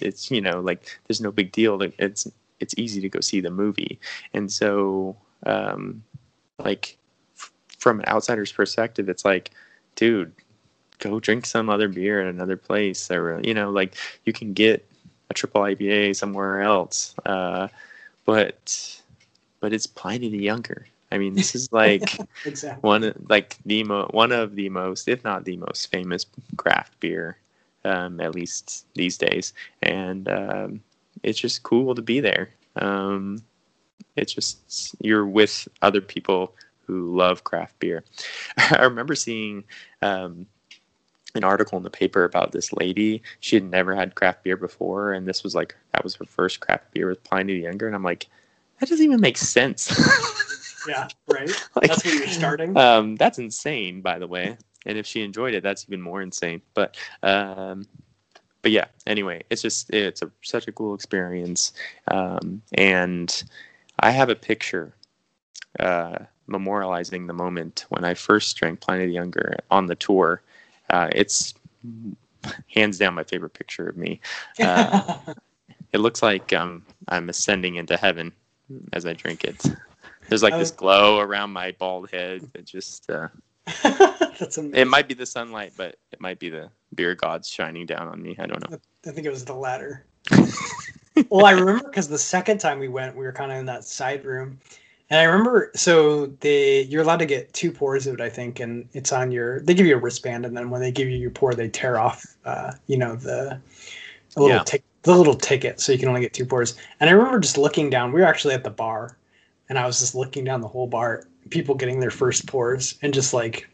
[0.00, 1.80] it's you know like there's no big deal.
[1.98, 2.28] It's
[2.60, 3.98] it's easy to go see the movie.
[4.34, 5.16] And so
[5.46, 6.02] um
[6.58, 6.98] like
[7.36, 9.50] f- from an outsider's perspective it's like
[9.96, 10.32] dude
[11.04, 14.86] go drink some other beer at another place or you know like you can get
[15.30, 17.68] a triple IPA somewhere else uh,
[18.24, 19.00] but
[19.60, 22.88] but it's Pliny the Younger I mean this is like exactly.
[22.88, 27.36] one like the mo- one of the most if not the most famous craft beer
[27.84, 30.80] um, at least these days and um,
[31.22, 33.42] it's just cool to be there um,
[34.16, 36.54] it's just you're with other people
[36.86, 38.04] who love craft beer.
[38.56, 39.64] I remember seeing
[40.02, 40.46] um,
[41.34, 43.22] an article in the paper about this lady.
[43.40, 46.60] She had never had craft beer before, and this was like that was her first
[46.60, 47.86] craft beer with Pliny the Younger.
[47.86, 48.28] And I'm like,
[48.80, 49.90] that doesn't even make sense.
[50.88, 51.48] yeah, right.
[51.74, 52.76] like, that's where you're starting.
[52.76, 54.56] Um, that's insane, by the way.
[54.86, 56.62] And if she enjoyed it, that's even more insane.
[56.74, 57.86] But um,
[58.62, 58.86] but yeah.
[59.06, 61.72] Anyway, it's just it's a, such a cool experience,
[62.08, 63.44] um, and
[64.00, 64.94] I have a picture.
[65.80, 66.16] Uh,
[66.48, 70.42] memorializing the moment when I first drank Pliny the Younger on the tour
[70.90, 71.54] uh, it's
[72.68, 74.20] hands down my favorite picture of me.
[74.60, 75.18] Uh,
[75.92, 78.32] it looks like um, I'm ascending into heaven
[78.92, 79.62] as I drink it.
[80.28, 83.28] There's like this glow around my bald head that just uh,
[83.82, 88.08] That's it might be the sunlight, but it might be the beer gods shining down
[88.08, 88.36] on me.
[88.38, 88.78] I don't know.
[89.06, 90.04] I think it was the latter.
[91.30, 93.84] well, I remember because the second time we went, we were kind of in that
[93.84, 94.58] side room,
[95.14, 95.70] and I remember.
[95.76, 99.30] So they, you're allowed to get two pours of it, I think, and it's on
[99.30, 99.60] your.
[99.60, 102.00] They give you a wristband, and then when they give you your pour, they tear
[102.00, 103.60] off, uh, you know, the
[104.36, 104.64] a little Yeah.
[104.64, 106.76] tick, the little ticket, so you can only get two pours.
[106.98, 108.10] And I remember just looking down.
[108.10, 109.16] We were actually at the bar,
[109.68, 113.14] and I was just looking down the whole bar, people getting their first pours, and
[113.14, 113.68] just like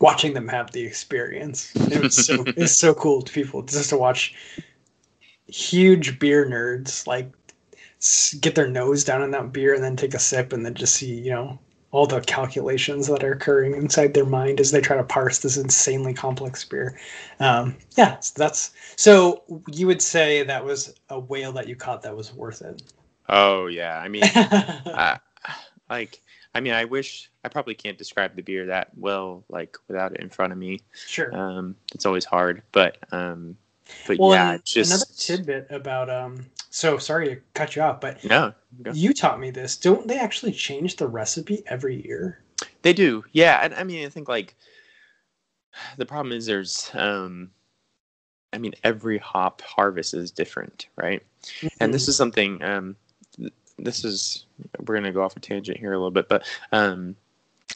[0.00, 1.72] watching them have the experience.
[1.88, 4.34] It was so it's so cool to people just to watch
[5.46, 7.30] huge beer nerds like
[8.40, 10.94] get their nose down in that beer and then take a sip and then just
[10.94, 11.58] see you know
[11.92, 15.58] all the calculations that are occurring inside their mind as they try to parse this
[15.58, 16.98] insanely complex beer.
[17.38, 22.02] Um, yeah, so that's so you would say that was a whale that you caught
[22.02, 22.82] that was worth it.
[23.28, 25.18] Oh yeah, I mean, uh,
[25.90, 26.22] like
[26.54, 30.20] I mean, I wish I probably can't describe the beer that well, like without it
[30.20, 30.80] in front of me.
[31.06, 31.34] sure.
[31.36, 33.56] Um, it's always hard, but um,
[34.06, 36.46] but well, yeah, just another tidbit about um.
[36.70, 38.52] So sorry to cut you off, but no,
[38.82, 38.92] go.
[38.92, 39.76] you taught me this.
[39.76, 42.42] Don't they actually change the recipe every year?
[42.82, 43.60] They do, yeah.
[43.62, 44.54] And I mean, I think like
[45.96, 47.50] the problem is there's, um,
[48.52, 51.22] I mean, every hop harvest is different, right?
[51.80, 52.62] And this is something.
[52.62, 52.96] Um,
[53.78, 54.46] this is
[54.80, 57.16] we're gonna go off a tangent here a little bit, but um,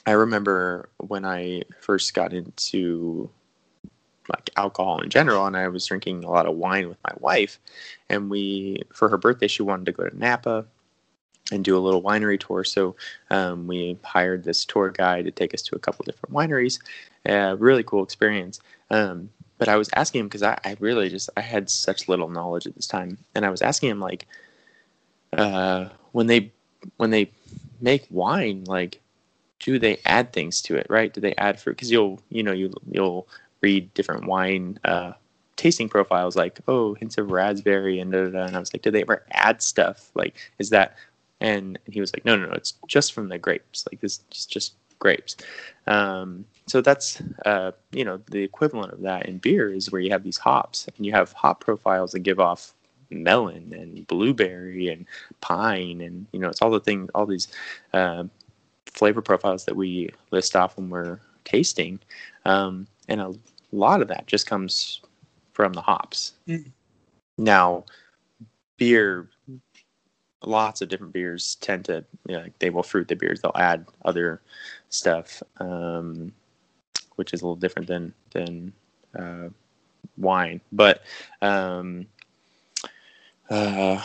[0.06, 3.30] I remember when I first got into
[4.28, 7.58] like alcohol in general, and I was drinking a lot of wine with my wife,
[8.08, 10.66] and we for her birthday she wanted to go to Napa
[11.52, 12.64] and do a little winery tour.
[12.64, 12.96] So
[13.30, 16.80] um, we hired this tour guide to take us to a couple different wineries.
[17.28, 18.60] Uh, really cool experience.
[18.90, 22.28] Um, but I was asking him because I, I really just I had such little
[22.28, 24.26] knowledge at this time, and I was asking him like,
[25.32, 26.52] uh, when they
[26.98, 27.30] when they
[27.80, 29.00] make wine, like,
[29.60, 30.86] do they add things to it?
[30.90, 31.12] Right?
[31.12, 31.76] Do they add fruit?
[31.76, 33.28] Because you'll you know you you'll
[33.66, 35.12] read different wine uh,
[35.56, 38.44] tasting profiles like oh hints of raspberry and da, da, da.
[38.44, 40.10] and I was like, did they ever add stuff?
[40.14, 40.96] Like, is that
[41.40, 43.84] and he was like, no, no, no, it's just from the grapes.
[43.90, 45.36] Like this is just grapes.
[45.86, 50.10] Um, so that's uh, you know the equivalent of that in beer is where you
[50.10, 52.72] have these hops and you have hop profiles that give off
[53.10, 55.06] melon and blueberry and
[55.40, 57.46] pine and you know it's all the thing all these
[57.92, 58.24] uh,
[58.86, 62.00] flavor profiles that we list off when we're tasting
[62.46, 63.20] um, and
[63.72, 65.00] a lot of that just comes
[65.52, 66.70] from the hops Mm.
[67.38, 67.84] now
[68.76, 69.28] beer
[70.44, 73.52] lots of different beers tend to you know, like they will fruit the beers they'll
[73.56, 74.40] add other
[74.90, 76.32] stuff um,
[77.16, 78.72] which is a little different than than
[79.18, 79.48] uh,
[80.18, 81.02] wine but
[81.42, 82.06] um,
[83.50, 84.00] uh,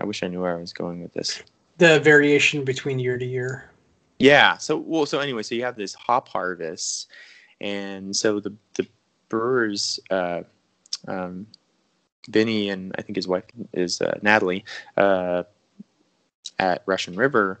[0.00, 1.42] i wish i knew where i was going with this
[1.78, 3.70] The variation between year to year.
[4.20, 4.56] yeah.
[4.58, 5.06] So well.
[5.06, 7.10] So anyway, so you have this hop harvest,
[7.60, 8.86] and so the the
[9.28, 10.42] brewers, uh,
[11.08, 11.46] um,
[12.28, 14.64] Vinnie and I think his wife is uh, Natalie,
[14.96, 15.44] uh,
[16.58, 17.60] at Russian River.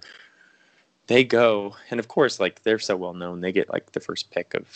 [1.06, 4.30] They go, and of course, like they're so well known, they get like the first
[4.30, 4.66] pick of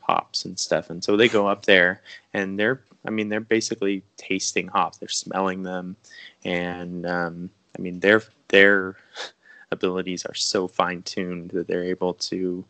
[0.00, 4.02] hops and stuff, and so they go up there, and they're, I mean, they're basically
[4.16, 5.96] tasting hops, they're smelling them,
[6.44, 8.96] and um, I mean, their their
[9.70, 12.64] abilities are so fine tuned that they're able to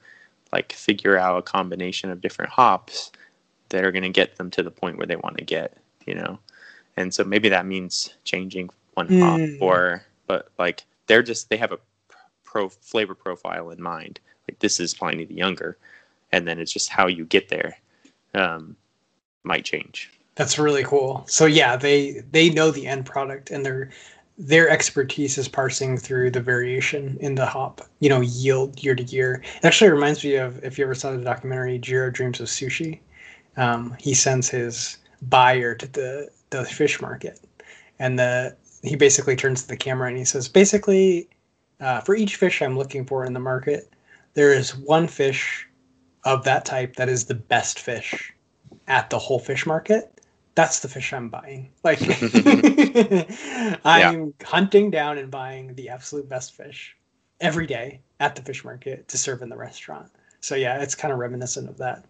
[0.57, 3.13] like figure out a combination of different hops
[3.69, 6.15] that are going to get them to the point where they want to get, you
[6.15, 6.39] know.
[6.97, 9.59] And so maybe that means changing one hop Mm.
[9.61, 11.79] or but like they're just they have a
[12.43, 14.19] pro flavor profile in mind.
[14.49, 15.77] Like this is Pliny the Younger
[16.33, 17.77] and then it's just how you get there
[18.35, 18.77] um
[19.45, 20.11] might change.
[20.37, 21.25] That's really cool.
[21.29, 23.91] So yeah, they they know the end product and their
[24.39, 29.03] their expertise is parsing through the variation in the hop, you know, yield year to
[29.05, 29.43] year.
[29.57, 33.01] It actually reminds me of if you ever saw the documentary Jiro Dreams of Sushi.
[33.57, 37.41] Um, he sends his buyer to the the fish market,
[37.99, 41.29] and the he basically turns to the camera and he says, basically,
[41.81, 43.91] uh, for each fish I'm looking for in the market,
[44.35, 45.67] there is one fish
[46.25, 48.33] of that type that is the best fish
[48.87, 50.16] at the whole fish market
[50.57, 51.71] that's the fish I'm buying.
[51.85, 52.01] Like
[53.85, 56.97] I'm hunting down and buying the absolute best fish
[57.41, 60.11] every day at the fish market to serve in the restaurant.
[60.41, 62.05] So yeah, it's kind of reminiscent of that.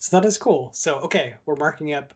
[0.00, 0.72] So that is cool.
[0.72, 2.14] So okay, we're marking up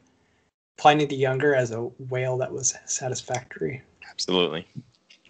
[0.79, 3.83] Pliny the Younger as a whale that was satisfactory.
[4.11, 4.67] Absolutely.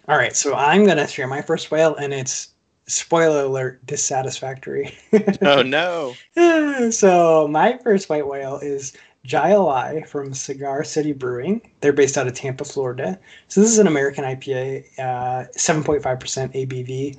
[0.07, 2.53] All right, so I'm gonna share my first whale, and it's
[2.87, 4.97] spoiler alert dissatisfactory.
[5.41, 6.15] Oh no.
[6.91, 8.93] so my first white whale is
[9.27, 11.61] Jai from Cigar City Brewing.
[11.81, 13.19] They're based out of Tampa, Florida.
[13.49, 17.17] So this is an American IPA, uh, 7.5% ABV.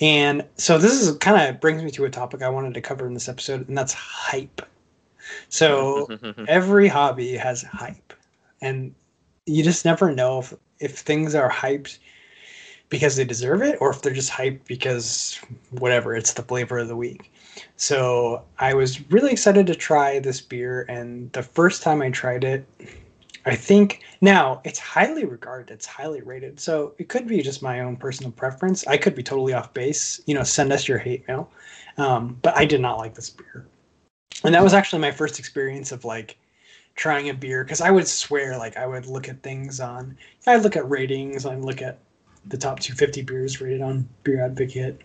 [0.00, 3.06] And so this is kind of brings me to a topic I wanted to cover
[3.06, 4.62] in this episode, and that's hype.
[5.48, 6.08] So
[6.48, 8.12] every hobby has hype.
[8.60, 8.92] And
[9.46, 11.98] you just never know if, if things are hyped
[12.88, 15.38] because they deserve it or if they're just hyped because
[15.70, 17.30] whatever, it's the flavor of the week.
[17.76, 22.44] So I was really excited to try this beer, and the first time I tried
[22.44, 22.66] it,
[23.46, 26.58] I think now it's highly regarded, it's highly rated.
[26.58, 28.86] So it could be just my own personal preference.
[28.86, 30.20] I could be totally off base.
[30.26, 31.50] You know, send us your hate mail.
[31.98, 33.66] Um, but I did not like this beer,
[34.42, 36.36] and that was actually my first experience of like
[36.96, 40.62] trying a beer because I would swear like I would look at things on I'd
[40.62, 41.98] look at ratings, I'd look at
[42.46, 45.00] the top 250 beers rated on Beer Advocate,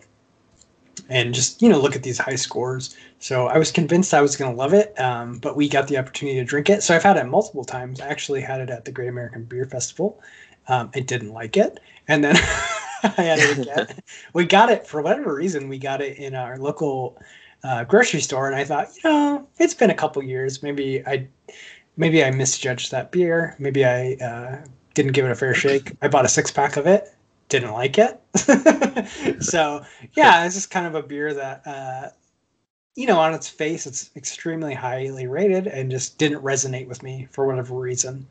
[1.08, 2.96] and just you know look at these high scores.
[3.18, 5.98] So I was convinced I was going to love it, um, but we got the
[5.98, 6.82] opportunity to drink it.
[6.82, 8.00] So I've had it multiple times.
[8.00, 10.20] I actually had it at the Great American Beer Festival.
[10.68, 12.36] Um, I didn't like it, and then
[13.02, 13.86] I had it again.
[14.34, 15.68] we got it for whatever reason.
[15.68, 17.20] We got it in our local
[17.64, 20.62] uh, grocery store, and I thought, you know, it's been a couple years.
[20.62, 21.26] Maybe I,
[21.96, 23.56] maybe I misjudged that beer.
[23.58, 25.92] Maybe I uh, didn't give it a fair shake.
[26.02, 27.14] I bought a six pack of it
[27.50, 28.18] didn't like it.
[29.42, 29.84] so
[30.14, 32.08] yeah, it's just kind of a beer that uh,
[32.94, 37.28] you know on its face it's extremely highly rated and just didn't resonate with me
[37.30, 38.26] for whatever reason.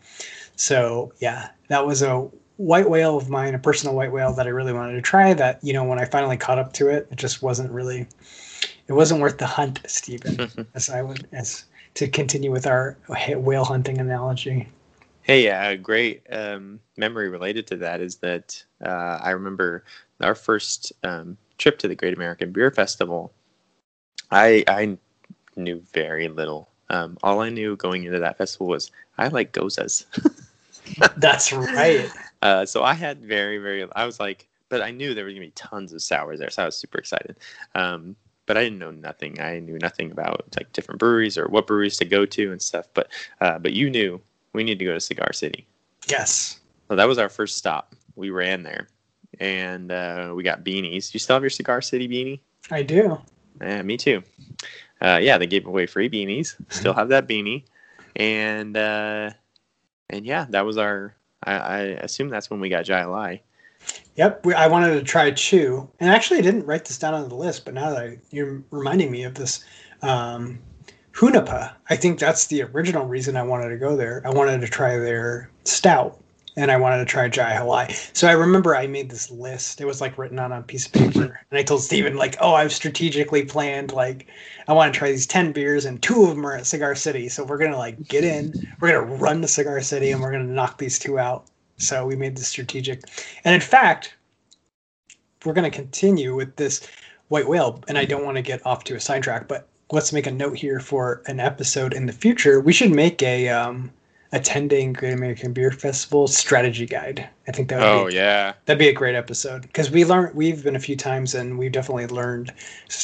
[0.56, 2.28] So yeah, that was a
[2.58, 5.34] white whale of mine, a personal white whale that I really wanted to try.
[5.34, 8.08] That you know when I finally caught up to it, it just wasn't really.
[8.88, 10.68] It wasn't worth the hunt, Stephen.
[10.74, 14.68] as I would as to continue with our whale hunting analogy.
[15.30, 19.84] Hey, a great um, memory related to that is that uh, I remember
[20.22, 23.32] our first um, trip to the Great American Beer Festival.
[24.32, 24.98] I I
[25.56, 26.68] knew very little.
[26.90, 28.90] Um, all I knew going into that festival was
[29.20, 30.08] I like goses.
[31.18, 32.10] That's right.
[32.42, 33.86] Uh, so I had very very.
[33.98, 36.64] I was like, but I knew there were gonna be tons of sours there, so
[36.64, 37.36] I was super excited.
[37.76, 38.16] Um,
[38.46, 39.42] but I didn't know nothing.
[39.42, 42.88] I knew nothing about like different breweries or what breweries to go to and stuff.
[42.94, 43.10] But
[43.42, 44.22] uh, but you knew
[44.54, 45.68] we need to go to Cigar City.
[46.08, 46.60] Yes.
[46.88, 47.96] So that was our first stop.
[48.16, 48.88] We ran there,
[49.40, 51.14] and uh, we got beanies.
[51.14, 52.40] You still have your Cigar City beanie?
[52.72, 53.20] I do.
[53.62, 54.24] Yeah, me too.
[55.02, 56.56] Uh, yeah, they gave away free beanies.
[56.70, 57.64] Still have that beanie,
[58.16, 59.32] and uh,
[60.10, 61.16] and yeah, that was our.
[61.44, 63.42] I, I assume that's when we got Jai.
[64.16, 67.30] Yep, we, I wanted to try Chew, and actually I didn't write this down on
[67.30, 69.64] the list, but now that I, you're reminding me of this,
[70.02, 70.60] um,
[71.14, 71.74] Hunahpu.
[71.90, 74.22] I think that's the original reason I wanted to go there.
[74.26, 76.20] I wanted to try their stout
[76.60, 77.96] and I wanted to try Jai Alai.
[78.16, 79.80] So I remember I made this list.
[79.80, 81.40] It was like written on a piece of paper.
[81.50, 84.28] And I told Stephen, like, oh, I've strategically planned, like,
[84.68, 87.30] I want to try these 10 beers and two of them are at Cigar City.
[87.30, 90.22] So we're going to, like, get in, we're going to run to Cigar City and
[90.22, 91.46] we're going to knock these two out.
[91.78, 93.04] So we made this strategic.
[93.46, 94.16] And in fact,
[95.46, 96.86] we're going to continue with this
[97.30, 97.82] white whale.
[97.88, 100.58] And I don't want to get off to a sidetrack, but let's make a note
[100.58, 102.60] here for an episode in the future.
[102.60, 103.92] We should make a um,
[104.32, 107.28] attending Great American Beer Festival strategy guide.
[107.48, 110.36] I think that would oh be, yeah that'd be a great episode because we learned
[110.36, 112.54] we've been a few times and we've definitely learned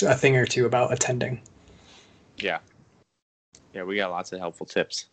[0.03, 1.41] a thing or two about attending.
[2.37, 2.59] Yeah,
[3.73, 5.07] yeah, we got lots of helpful tips.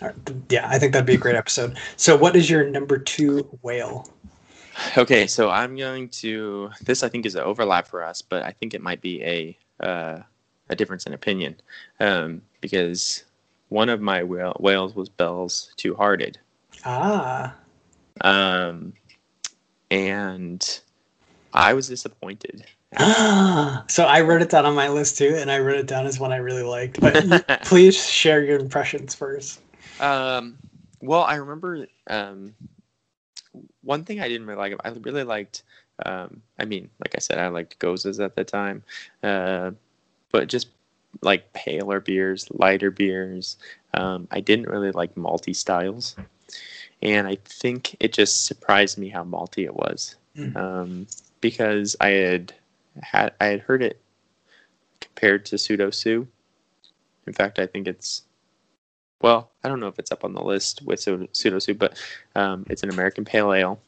[0.00, 0.14] Right.
[0.48, 1.78] Yeah, I think that'd be a great episode.
[1.96, 4.08] So, what is your number two whale?
[4.96, 6.70] Okay, so I'm going to.
[6.80, 9.58] This I think is an overlap for us, but I think it might be a
[9.80, 10.20] uh,
[10.70, 11.60] a difference in opinion
[12.00, 13.24] um, because
[13.68, 16.38] one of my whale, whales was Bell's Two Hearted.
[16.84, 17.54] Ah.
[18.22, 18.94] Um,
[19.90, 20.80] and
[21.52, 22.64] I was disappointed.
[22.98, 26.18] so I wrote it down on my list too, and I wrote it down as
[26.18, 27.00] one I really liked.
[27.00, 29.60] But please share your impressions first.
[30.00, 30.58] Um,
[31.00, 32.54] well, I remember um,
[33.82, 34.74] one thing I didn't really like.
[34.84, 35.62] I really liked.
[36.04, 38.82] Um, I mean, like I said, I liked Goses at the time,
[39.22, 39.72] uh,
[40.32, 40.68] but just
[41.22, 43.56] like paler beers, lighter beers.
[43.94, 46.16] Um, I didn't really like malty styles,
[47.02, 50.56] and I think it just surprised me how malty it was mm.
[50.56, 51.06] um,
[51.40, 52.54] because I had
[53.02, 54.00] had I had heard it
[55.00, 56.26] compared to pseudo sue.
[57.26, 58.22] In fact, I think it's
[59.20, 61.98] well, I don't know if it's up on the list with pseudo sue, but
[62.34, 63.78] um, it's an American pale ale,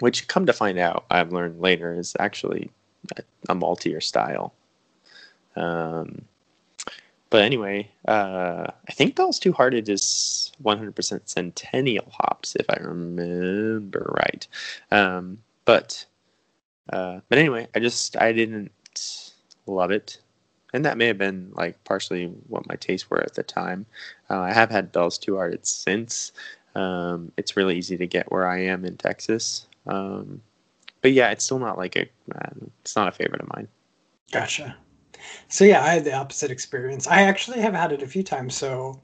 [0.00, 2.70] which come to find out, I've learned later is actually
[3.16, 4.52] a, a maltier style.
[5.58, 6.22] Um,
[7.30, 14.14] but anyway, uh, I think Bell's Two Hearted is 100% Centennial hops, if I remember
[14.16, 14.46] right.
[14.90, 16.06] Um, but
[16.90, 18.72] uh, but anyway, I just I didn't
[19.66, 20.20] love it.
[20.72, 23.84] and that may have been like partially what my tastes were at the time.
[24.30, 26.32] Uh, I have had Bell's Two Hearted since.
[26.74, 29.66] Um, it's really easy to get where I am in Texas.
[29.86, 30.40] Um,
[31.02, 32.08] but yeah, it's still not like a.
[32.80, 33.68] it's not a favorite of mine.
[34.32, 34.76] Gotcha.
[35.48, 37.06] So yeah, I had the opposite experience.
[37.06, 38.54] I actually have had it a few times.
[38.54, 39.00] So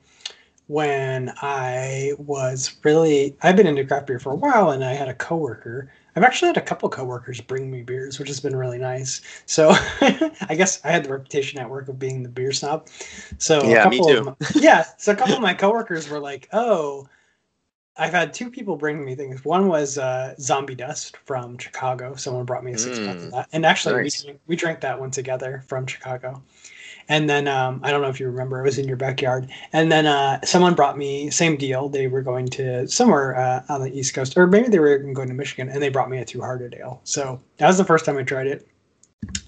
[0.67, 5.09] when I was really, I've been into craft beer for a while, and I had
[5.09, 5.91] a coworker.
[6.17, 9.21] I've actually had a couple coworkers bring me beers, which has been really nice.
[9.47, 12.89] So I guess I had the reputation at work of being the beer snob.
[13.39, 14.25] So yeah, me too.
[14.25, 17.09] My, yeah, so a couple of my coworkers were like, "Oh,
[17.97, 19.45] I've had two people bring me things.
[19.45, 22.16] One was uh, Zombie Dust from Chicago.
[22.16, 23.30] Someone brought me a six pack of mm.
[23.30, 24.24] that, and actually nice.
[24.24, 26.42] we we drank that one together from Chicago.
[27.09, 29.51] And then um, I don't know if you remember, it was in your backyard.
[29.74, 31.88] And then uh, someone brought me same deal.
[31.88, 35.28] They were going to somewhere uh, on the East Coast, or maybe they were going
[35.28, 37.01] to Michigan, and they brought me a Two Hearted Ale.
[37.05, 38.66] So that was the first time I tried it.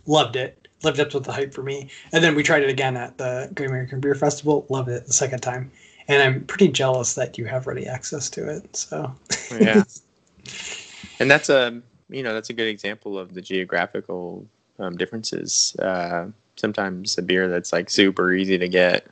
[0.07, 0.69] Loved it.
[0.83, 1.89] Lived up to the hype for me.
[2.13, 4.67] And then we tried it again at the Great American Beer Festival.
[4.69, 5.73] Loved it the second time
[6.09, 8.77] and I'm pretty jealous that you have ready access to it.
[8.77, 9.15] So
[9.59, 9.85] yeah,
[11.21, 14.47] and that's a you know that's a good example of the geographical
[14.79, 15.77] um, differences.
[15.79, 16.27] Uh,
[16.57, 19.07] sometimes a beer that's like super easy to get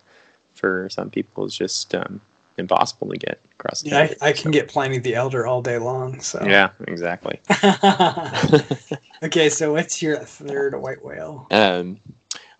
[0.55, 2.21] for some people is just um,
[2.59, 4.51] impossible to get across the yeah, I, I, can so.
[4.51, 6.21] get Pliny the Elder all day long.
[6.21, 7.41] So yeah, exactly.
[9.23, 11.47] okay, so what's your third white whale?
[11.51, 12.01] Um,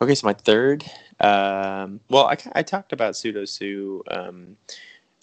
[0.01, 0.85] okay, so my third
[1.21, 4.57] um, well, I, I talked about pseudo sue um,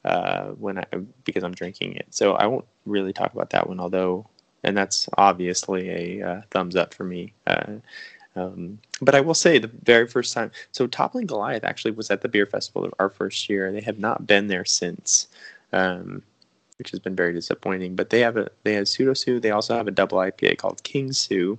[0.05, 0.85] uh, when I
[1.25, 3.79] because I'm drinking it, so I won't really talk about that one.
[3.79, 4.27] Although,
[4.63, 7.33] and that's obviously a uh, thumbs up for me.
[7.45, 7.73] Uh,
[8.35, 12.21] um, but I will say the very first time, so Toppling Goliath actually was at
[12.21, 13.71] the beer festival our first year.
[13.71, 15.27] They have not been there since,
[15.73, 16.23] um,
[16.77, 17.95] which has been very disappointing.
[17.95, 19.39] But they have a they have pseudo sue.
[19.39, 21.57] They also have a double IPA called King Sue.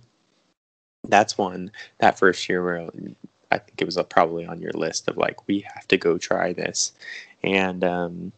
[1.05, 2.89] That's one that first year where
[3.53, 6.53] I think it was probably on your list of like we have to go try
[6.53, 6.93] this,
[7.43, 8.33] and um,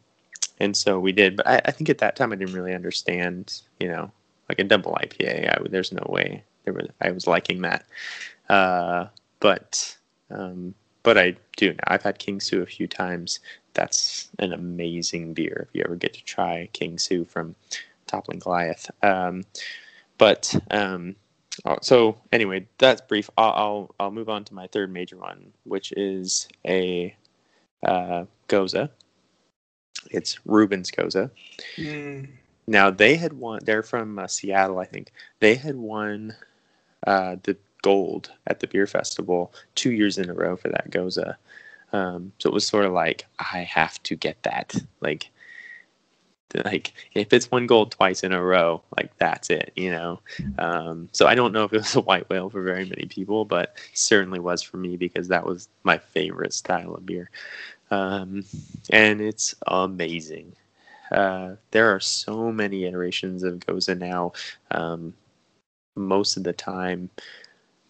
[0.60, 1.36] and so we did.
[1.36, 4.10] But I, I think at that time I didn't really understand, you know,
[4.48, 5.50] like a double IPA.
[5.50, 7.84] I, there's no way there was I was liking that,
[8.48, 9.06] uh,
[9.40, 9.96] but
[10.30, 11.84] um, but I do now.
[11.86, 13.40] I've had King Sue a few times.
[13.74, 17.54] That's an amazing beer if you ever get to try King Sue from
[18.06, 18.90] Toppling Goliath.
[19.02, 19.44] Um,
[20.18, 21.16] but um,
[21.80, 23.30] so anyway, that's brief.
[23.36, 27.14] I'll, I'll, I'll move on to my third major one, which is a
[27.86, 28.88] uh, Gose.
[30.10, 31.30] It's Reuben's Gose.
[31.76, 32.28] Mm.
[32.66, 33.60] Now they had won.
[33.64, 35.12] They're from uh, Seattle, I think.
[35.40, 36.34] They had won
[37.06, 41.36] uh, the gold at the beer festival two years in a row for that Gose.
[41.92, 44.74] Um, so it was sort of like I have to get that.
[45.00, 45.30] Like
[46.64, 50.20] like if it's one gold twice in a row, like that's it, you know.
[50.58, 53.44] Um, so I don't know if it was a white whale for very many people,
[53.44, 57.30] but certainly was for me because that was my favorite style of beer,
[57.90, 58.44] um,
[58.90, 60.54] and it's amazing.
[61.10, 64.32] Uh, there are so many iterations of Gose now.
[64.70, 65.14] Um,
[65.96, 67.10] most of the time,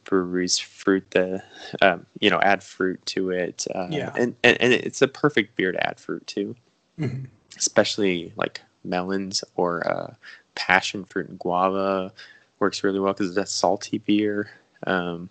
[0.04, 1.42] breweries fruit the,
[1.80, 3.66] um, you know, add fruit to it.
[3.74, 6.56] Uh, yeah, and, and and it's a perfect beer to add fruit to.
[6.98, 7.24] Mm-hmm
[7.56, 10.14] especially like melons or uh,
[10.54, 12.12] passion fruit and guava
[12.58, 14.50] works really well because it's a salty beer.
[14.86, 15.28] Um,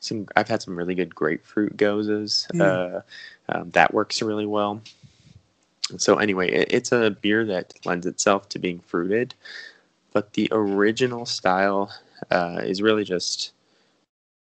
[0.00, 2.46] some I've had some really good grapefruit goses.
[2.52, 2.60] Mm.
[2.60, 3.00] Uh,
[3.48, 4.82] um, that works really well.
[5.98, 9.34] So anyway, it, it's a beer that lends itself to being fruited,
[10.12, 11.92] but the original style
[12.30, 13.52] uh, is really just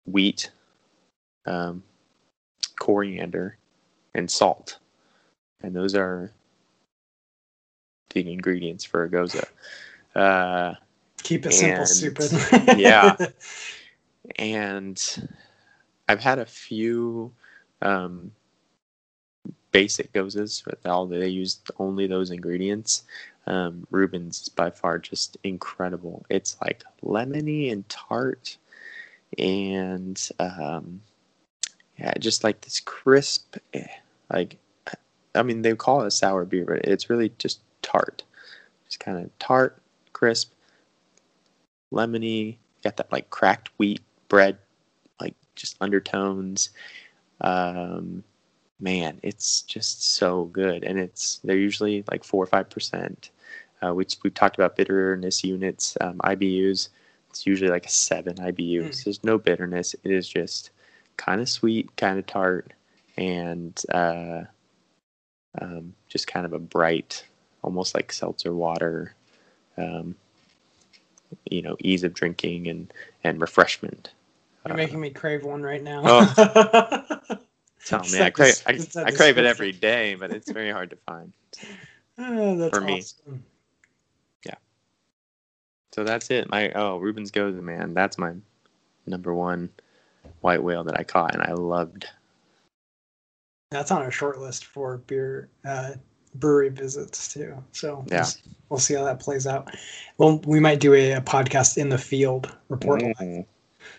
[0.06, 0.52] wheat,
[1.46, 1.84] um,
[2.80, 3.58] coriander,
[4.14, 4.80] and salt,
[5.62, 6.32] and those are
[8.10, 9.44] the ingredients for a gose.
[10.16, 10.74] Uh,
[11.24, 12.32] Keep it simple, stupid.
[12.78, 13.16] yeah.
[14.36, 15.30] And
[16.08, 17.32] I've had a few
[17.82, 18.32] um,
[19.72, 23.04] basic goses with all they use only those ingredients.
[23.48, 26.26] Um, Reuben's is by far just incredible.
[26.30, 28.58] It's like lemony and tart,
[29.38, 31.02] and um,
[31.98, 33.88] yeah, just like this crisp, eh,
[34.32, 34.58] like
[35.34, 38.24] I mean they call it a sour beer, but it's really just tart.
[38.86, 39.82] Just kind of tart,
[40.14, 40.52] crisp,
[41.92, 42.58] lemony.
[42.84, 44.58] Got that like cracked wheat bread,
[45.20, 46.70] like just undertones.
[47.42, 48.24] Um,
[48.80, 53.32] man, it's just so good, and it's they're usually like four or five percent.
[53.82, 56.90] Uh, which we've talked about bitterness units, um, IBUs.
[57.30, 58.90] It's usually like a seven IBUs.
[58.90, 59.04] Mm.
[59.06, 59.96] There's no bitterness.
[60.04, 60.72] It is just
[61.16, 62.74] kind of sweet, kind of tart,
[63.16, 64.42] and uh,
[65.62, 67.24] um, just kind of a bright
[67.62, 69.14] almost like seltzer water,
[69.78, 70.16] um,
[71.50, 72.94] you know, ease of drinking and,
[73.24, 74.12] and refreshment.
[74.66, 76.02] You're Uh, making me crave one right now.
[77.86, 80.96] Tell me, I crave, I, I crave it every day, but it's very hard to
[80.98, 81.32] find.
[82.18, 83.00] Oh, that's For me.
[83.00, 83.44] awesome.
[85.92, 86.50] So that's it.
[86.50, 88.34] My oh, Reuben's Gose, man, that's my
[89.06, 89.70] number one
[90.42, 92.08] white whale that I caught, and I loved.
[93.72, 95.94] That's on our short list for beer uh,
[96.36, 97.64] brewery visits too.
[97.72, 98.26] So Yeah.
[98.70, 99.70] we'll, see how that plays out.
[100.18, 103.02] Well, we might do a, a podcast in the field report.
[103.02, 103.46] Mm.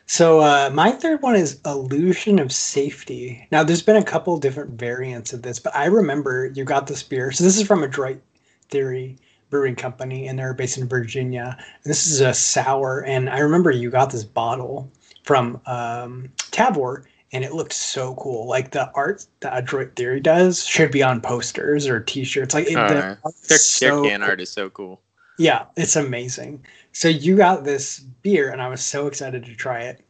[0.06, 3.46] So uh, my third one is illusion of safety.
[3.50, 7.02] Now there's been a couple different variants of this, but I remember you got this
[7.02, 7.30] beer.
[7.32, 8.20] So this is from Adroit
[8.68, 9.18] Theory
[9.50, 11.56] Brewing Company, and they're based in Virginia.
[11.58, 14.90] And This is a sour, and I remember you got this bottle
[15.24, 18.46] from um, Tavour, and it looked so cool.
[18.46, 22.54] Like the art that Adroit Theory does should be on posters or T-shirts.
[22.54, 23.18] Like it, the.
[23.48, 24.30] Their, so their can cool.
[24.30, 25.00] art is so cool.
[25.38, 26.64] Yeah, it's amazing.
[26.92, 30.04] So you got this beer, and I was so excited to try it.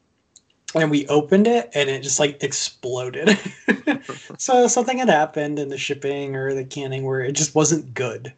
[0.75, 3.39] And we opened it, and it just like exploded.
[4.39, 8.33] so something had happened in the shipping or the canning where it just wasn't good.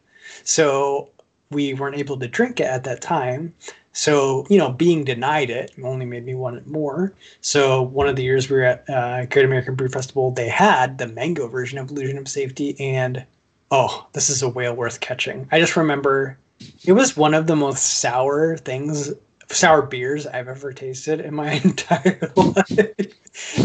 [0.45, 1.11] So
[1.51, 3.55] we weren't able to drink it at that time.
[3.93, 7.13] So you know, being denied it only made me want it more.
[7.41, 10.99] So one of the years we were at uh, Great American Brew Festival, they had
[10.99, 13.25] the mango version of Illusion of Safety, and
[13.71, 15.49] oh, this is a whale worth catching.
[15.53, 16.39] I just remember
[16.85, 19.13] it was one of the most sour things,
[19.53, 22.79] sour beers I've ever tasted in my entire life.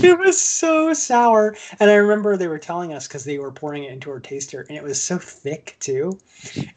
[0.03, 1.55] It was so sour.
[1.79, 4.65] And I remember they were telling us because they were pouring it into our taster
[4.69, 6.17] and it was so thick too.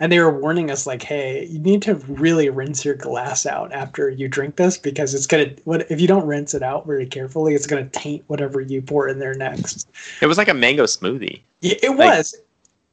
[0.00, 3.72] And they were warning us, like, hey, you need to really rinse your glass out
[3.72, 6.86] after you drink this because it's going to, what if you don't rinse it out
[6.86, 9.88] very carefully, it's going to taint whatever you pour in there next.
[10.20, 11.40] It was like a mango smoothie.
[11.60, 12.34] Yeah, it Like- was.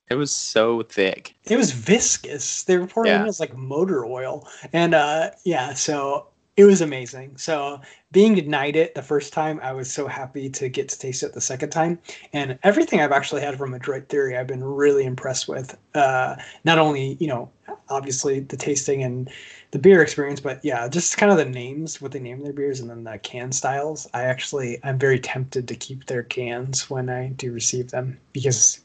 [0.10, 1.36] It was so thick.
[1.46, 2.64] it was viscous.
[2.64, 3.22] They it Yeah.
[3.22, 7.38] in as like motor oil, and uh, yeah, so it was amazing.
[7.38, 7.80] So
[8.12, 11.34] being denied it the first time, I was so happy to get to taste it
[11.34, 12.00] the second time.
[12.34, 15.78] And everything I've actually had from Adroit Theory, I've been really impressed with.
[15.94, 17.52] Uh, not only you know,
[17.90, 19.30] obviously the tasting and
[19.72, 22.80] the beer experience, but yeah, just kind of the names, what they name their beers,
[22.80, 24.08] and then the can styles.
[24.14, 28.80] I actually, I'm very tempted to keep their cans when I do receive them because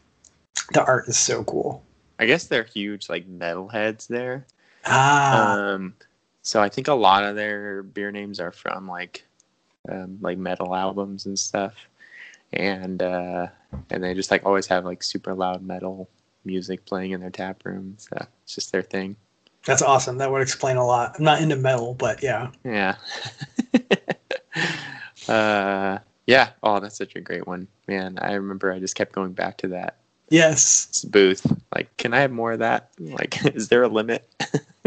[0.72, 1.84] the art is so cool.
[2.18, 4.46] I guess they're huge, like metal heads there.
[4.84, 5.94] Ah, Um,
[6.42, 9.24] so I think a lot of their beer names are from like,
[9.88, 11.74] um, like metal albums and stuff,
[12.52, 13.46] and uh,
[13.90, 16.08] and they just like always have like super loud metal
[16.44, 17.94] music playing in their tap room.
[17.98, 19.16] So it's just their thing.
[19.64, 20.18] that's awesome.
[20.18, 21.14] That would explain a lot.
[21.18, 22.50] I'm not into metal, but yeah.
[22.64, 22.96] Yeah.
[25.28, 26.50] uh, yeah.
[26.62, 28.18] Oh, that's such a great one, man.
[28.20, 29.96] I remember I just kept going back to that
[30.32, 31.46] Yes, booth.
[31.74, 32.88] Like, can I have more of that?
[32.98, 34.26] Like, is there a limit?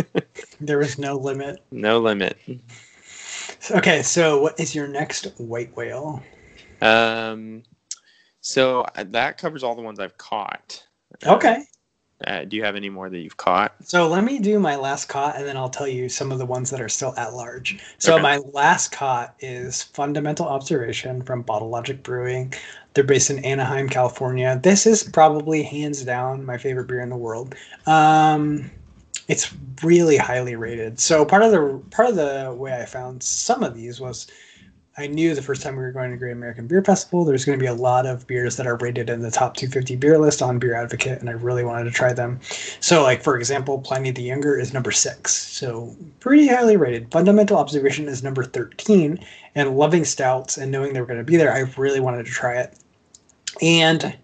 [0.59, 1.63] there is no limit.
[1.69, 2.35] no limit.
[3.69, 6.23] Okay, so what is your next white whale?
[6.81, 7.61] Um,
[8.41, 10.83] so uh, that covers all the ones I've caught.
[11.23, 11.63] Okay,
[12.25, 13.73] Uh, do you have any more that you've caught?
[13.83, 16.45] so let me do my last caught, and then I'll tell you some of the
[16.45, 17.77] ones that are still at large.
[17.97, 18.23] So Okay.
[18.23, 22.53] my last caught is Fundamental Observation from Bottle Logic Brewing.
[22.93, 24.57] They're based in Anaheim, California.
[24.63, 27.53] This is probably hands down my favorite beer in the world.
[27.85, 28.71] Um,
[29.27, 29.53] it's
[29.83, 30.99] really highly rated.
[31.01, 34.27] So part of the part of the way I found some of these was
[34.97, 37.59] I knew the first time we were going to Great American Beer Festival, there's going
[37.59, 40.41] to be a lot of beers that are rated in the top 250 beer list
[40.41, 42.39] on Beer Advocate, and I really wanted to try them.
[42.79, 47.11] So, like for example, Pliny the Younger is number six, so pretty highly rated.
[47.11, 49.19] Fundamental Observation is number 13,
[49.55, 52.31] and Loving Stouts and knowing they were going to be there, I really wanted to
[52.31, 52.77] try it,
[53.61, 54.17] and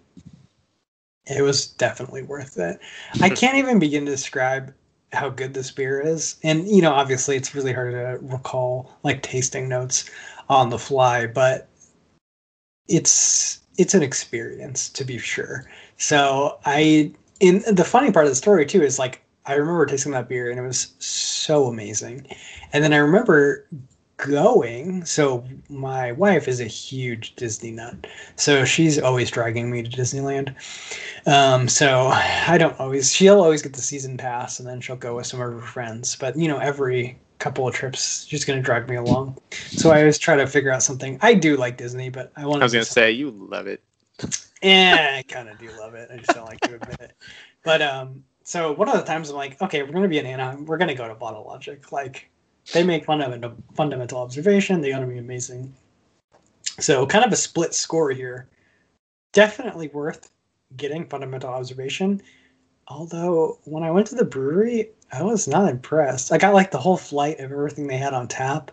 [1.26, 2.80] it was definitely worth it.
[3.20, 3.34] I hmm.
[3.34, 4.72] can't even begin to describe
[5.12, 9.22] how good this beer is, and you know, obviously, it's really hard to recall like
[9.22, 10.10] tasting notes
[10.48, 11.68] on the fly, but
[12.88, 15.64] it's it's an experience to be sure.
[15.96, 20.12] So I in the funny part of the story too is like I remember tasting
[20.12, 22.26] that beer and it was so amazing.
[22.72, 23.66] And then I remember
[24.26, 28.06] going so my wife is a huge disney nut
[28.36, 30.54] so she's always dragging me to disneyland
[31.26, 35.16] um, so i don't always she'll always get the season pass and then she'll go
[35.16, 38.62] with some of her friends but you know every couple of trips she's going to
[38.62, 42.08] drag me along so i always try to figure out something i do like disney
[42.08, 43.82] but i want I was gonna say you love it.
[44.62, 46.10] yeah, I kind of do love it.
[46.12, 47.16] I just don't like to admit it.
[47.64, 50.64] But um, so one of the times I'm like, okay, we're gonna be in Anaheim.
[50.64, 51.90] We're gonna go to Bottle Logic.
[51.90, 52.30] Like,
[52.72, 54.80] they make fun of a fundamental observation.
[54.80, 55.72] They ought to be amazing.
[56.78, 58.46] So kind of a split score here.
[59.32, 60.30] Definitely worth
[60.76, 62.22] getting fundamental observation.
[62.88, 66.32] Although when I went to the brewery, I was not impressed.
[66.32, 68.70] I got like the whole flight of everything they had on tap.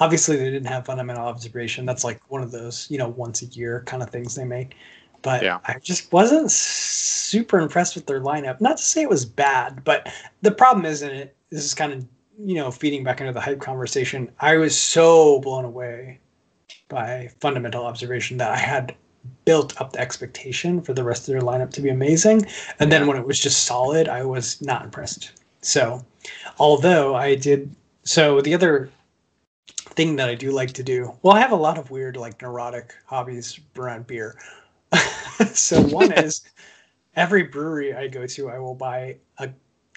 [0.00, 1.86] obviously they didn't have fundamental observation.
[1.86, 4.74] That's like one of those you know once a year kind of things they make.
[5.22, 5.58] But Yeah.
[5.66, 8.60] I just wasn't super impressed with their lineup.
[8.60, 10.12] Not to say it was bad, but
[10.42, 11.36] the problem isn't it.
[11.50, 12.04] This is kind of
[12.44, 14.30] you know feeding back into the hype conversation.
[14.40, 16.20] I was so blown away
[16.88, 18.94] by fundamental observation that I had
[19.44, 22.46] built up the expectation for the rest of their lineup to be amazing.
[22.80, 25.32] And then when it was just solid, I was not impressed.
[25.60, 26.04] So,
[26.58, 27.74] although I did,
[28.04, 28.90] so the other
[29.90, 32.42] thing that I do like to do, well, I have a lot of weird, like
[32.42, 34.36] neurotic hobbies around beer.
[35.52, 36.42] so, one is
[37.14, 39.50] every brewery I go to, I will buy a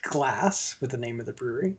[0.04, 1.78] glass with the name of the brewery.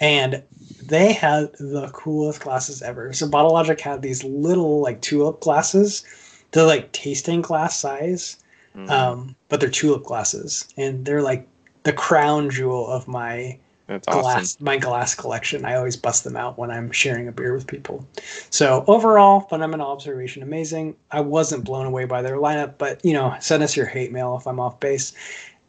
[0.00, 0.44] And
[0.78, 3.12] they had the coolest glasses ever.
[3.12, 6.04] So Bottle Logic had these little like tulip glasses.
[6.52, 8.38] They're like tasting glass size,
[8.74, 8.88] Mhm.
[8.90, 11.46] um, but they're tulip glasses, and they're like
[11.84, 14.58] the crown jewel of my That's glass awesome.
[14.60, 15.64] my glass collection.
[15.64, 18.06] I always bust them out when I'm sharing a beer with people.
[18.50, 20.96] So overall, phenomenal observation, amazing.
[21.10, 24.36] I wasn't blown away by their lineup, but you know, send us your hate mail
[24.40, 25.12] if I'm off base.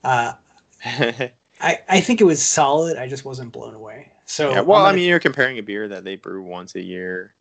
[0.04, 0.34] Uh,
[1.62, 2.98] I I think it was solid.
[2.98, 4.12] I just wasn't blown away.
[4.26, 6.82] So yeah, well, I'm I mean, you're comparing a beer that they brew once a
[6.82, 7.34] year.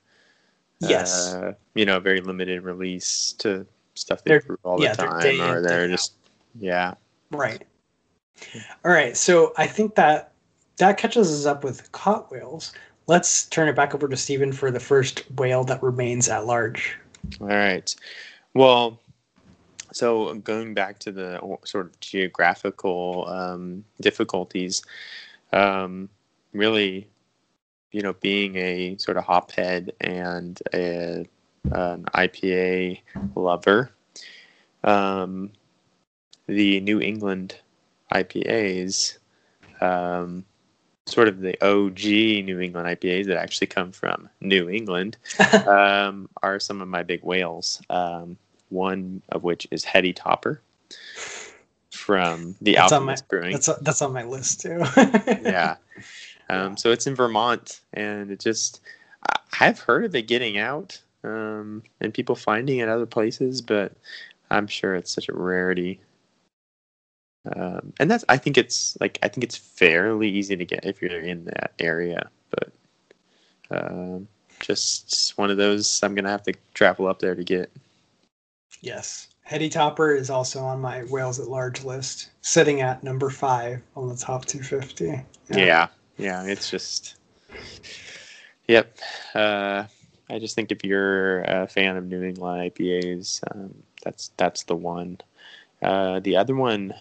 [0.81, 5.03] yes, Uh, you know, very limited release to stuff they They're- brew all yeah, the
[5.03, 6.15] they're day time, or in, they're day just
[6.59, 6.95] yeah.
[7.31, 7.63] right.
[8.85, 10.33] All right, so I think that
[10.77, 12.73] that catches us up with caught whales.
[13.09, 16.97] Let's turn it back over to Stephen for the first whale that remains at large.
[17.41, 17.93] All right.
[18.55, 19.01] Well,
[19.99, 24.83] so going back to the sort of geographical um, difficulties,
[25.53, 26.09] um,
[26.53, 27.09] really,
[27.91, 31.27] you know, being a sort of hophead and a,
[31.73, 33.01] an IPA
[33.35, 33.91] lover,
[34.85, 35.51] um,
[36.47, 37.57] the New England
[38.15, 39.19] IPAs,
[39.81, 40.45] um,
[41.07, 45.17] sort of the OG New England IPAs that actually come from New England,
[45.67, 47.83] um, are some of my big whales.
[47.91, 48.39] Um,
[48.71, 50.61] one of which is Heady Topper
[51.91, 53.53] from the That's on my- Alchemist Brewing.
[53.53, 54.85] That's that's on my list too.
[54.97, 55.77] yeah.
[56.51, 58.81] Um, so it's in Vermont, and it just
[59.61, 63.93] I've heard of it getting out um, and people finding it other places, but
[64.51, 66.01] I'm sure it's such a rarity.
[67.55, 71.01] Um, and that's I think it's like I think it's fairly easy to get if
[71.01, 72.73] you're in that area, but
[73.71, 74.29] um,
[74.61, 77.71] just one of those I'm gonna have to travel up there to get.
[78.81, 79.29] Yes.
[79.43, 84.09] Heady Topper is also on my whales at large list, sitting at number five on
[84.09, 85.25] the top 250.
[85.49, 87.17] Yeah, yeah, it's just,
[88.67, 88.99] yep.
[89.35, 89.85] Uh,
[90.29, 93.75] I just think if you're a fan of New England IPAs, um,
[94.05, 95.19] that's that's the one.
[95.81, 96.93] Uh, the other one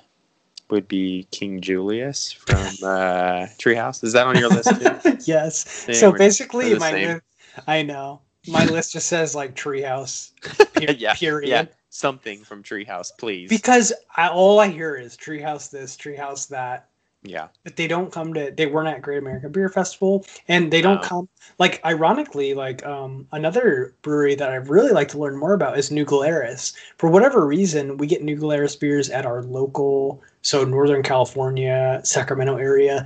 [0.70, 4.06] would be King Julius from uh, Treehouse.
[4.06, 5.18] Is that on your list too?
[5.26, 5.68] yes.
[5.98, 7.20] So basically, my.
[7.68, 10.32] I know my list just says like treehouse.
[10.74, 11.50] pe- yeah, period.
[11.50, 13.50] yeah, something from Treehouse, please.
[13.50, 16.88] Because I, all I hear is treehouse this, treehouse that.
[17.24, 18.52] yeah, But they don't come to.
[18.56, 21.08] They weren't at Great American Beer Festival, and they don't No.
[21.08, 21.30] come.
[21.60, 25.92] Like ironically, like um another brewery that I'd really like to learn more about is
[25.92, 26.74] New Glarus.
[26.98, 32.58] For whatever reason, we get New Glarus beers at our local, so Northern California, Sacramento
[32.58, 33.06] area.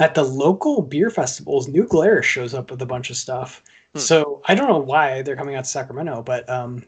[0.00, 3.62] At the local beer festivals, New Glarus shows up with a bunch of stuff.
[3.98, 4.02] Hmm.
[4.02, 6.84] So I don't know why they're coming out to Sacramento, but um,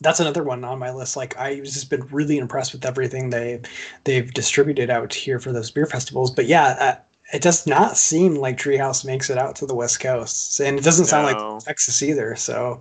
[0.00, 1.16] that's another one on my list.
[1.16, 3.60] Like I've just been really impressed with everything they
[4.04, 6.30] they've distributed out here for those beer festivals.
[6.30, 6.96] But yeah, uh,
[7.32, 10.84] it does not seem like Treehouse makes it out to the West Coast, and it
[10.84, 12.36] doesn't sound like Texas either.
[12.36, 12.80] So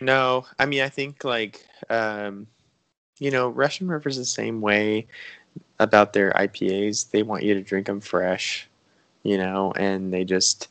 [0.00, 2.46] No, I mean I think like um,
[3.18, 5.06] you know Russian River's the same way
[5.78, 7.10] about their IPAs.
[7.10, 8.68] They want you to drink them fresh,
[9.22, 10.68] you know, and they just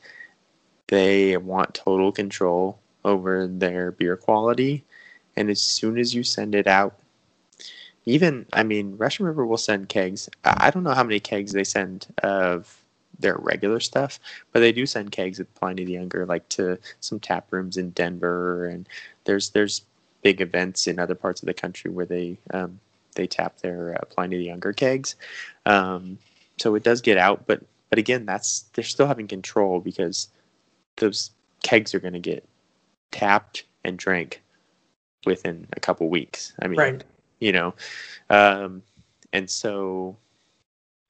[0.92, 4.84] they want total control over their beer quality.
[5.38, 7.00] And as soon as you send it out,
[8.06, 10.30] even I mean Russian River will send kegs.
[10.44, 12.78] I don't know how many kegs they send of
[13.18, 14.20] their regular stuff,
[14.52, 17.92] but they do send kegs of Pliny the Younger, like to some tap rooms in
[17.92, 18.88] Denver and
[19.24, 19.84] there's there's
[20.24, 22.80] big events in other parts of the country where they um,
[23.16, 25.16] they tap their uh, Pliny the Younger kegs.
[25.66, 26.18] Um,
[26.58, 30.28] so it does get out, but but again, that's they're still having control because
[30.98, 31.32] those
[31.64, 32.48] kegs are going to get
[33.12, 34.42] tapped and drank
[35.26, 36.54] within a couple weeks.
[36.62, 37.04] I mean, right,
[37.40, 37.74] you know,
[38.30, 38.84] um,
[39.34, 40.18] and so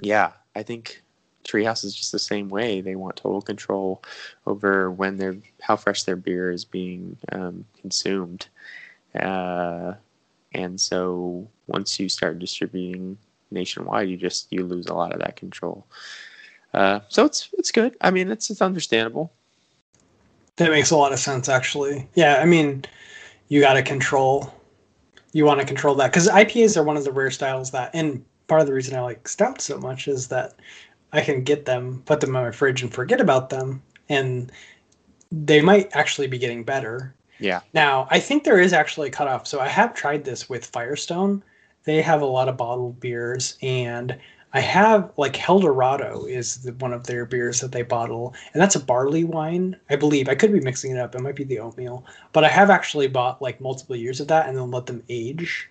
[0.01, 1.01] yeah, I think
[1.43, 2.81] Treehouse is just the same way.
[2.81, 4.03] They want total control
[4.45, 8.47] over when their how fresh their beer is being um, consumed,
[9.19, 9.93] uh,
[10.53, 13.17] and so once you start distributing
[13.51, 15.85] nationwide, you just you lose a lot of that control.
[16.73, 17.95] Uh, so it's it's good.
[18.01, 19.31] I mean, it's it's understandable.
[20.61, 22.07] That makes a lot of sense, actually.
[22.15, 22.85] Yeah, I mean,
[23.47, 24.53] you got to control.
[25.33, 28.23] You want to control that because IPAs are one of the rare styles that, and
[28.47, 30.55] part of the reason I like stout so much is that
[31.13, 34.51] I can get them, put them in my fridge, and forget about them, and
[35.31, 37.15] they might actually be getting better.
[37.39, 37.61] Yeah.
[37.73, 39.47] Now, I think there is actually a cutoff.
[39.47, 41.43] So I have tried this with Firestone.
[41.85, 44.17] They have a lot of bottled beers, and
[44.53, 48.75] I have like Eldorado is the, one of their beers that they bottle, and that's
[48.75, 50.27] a barley wine, I believe.
[50.27, 51.15] I could be mixing it up.
[51.15, 54.47] It might be the oatmeal, but I have actually bought like multiple years of that
[54.47, 55.69] and then let them age.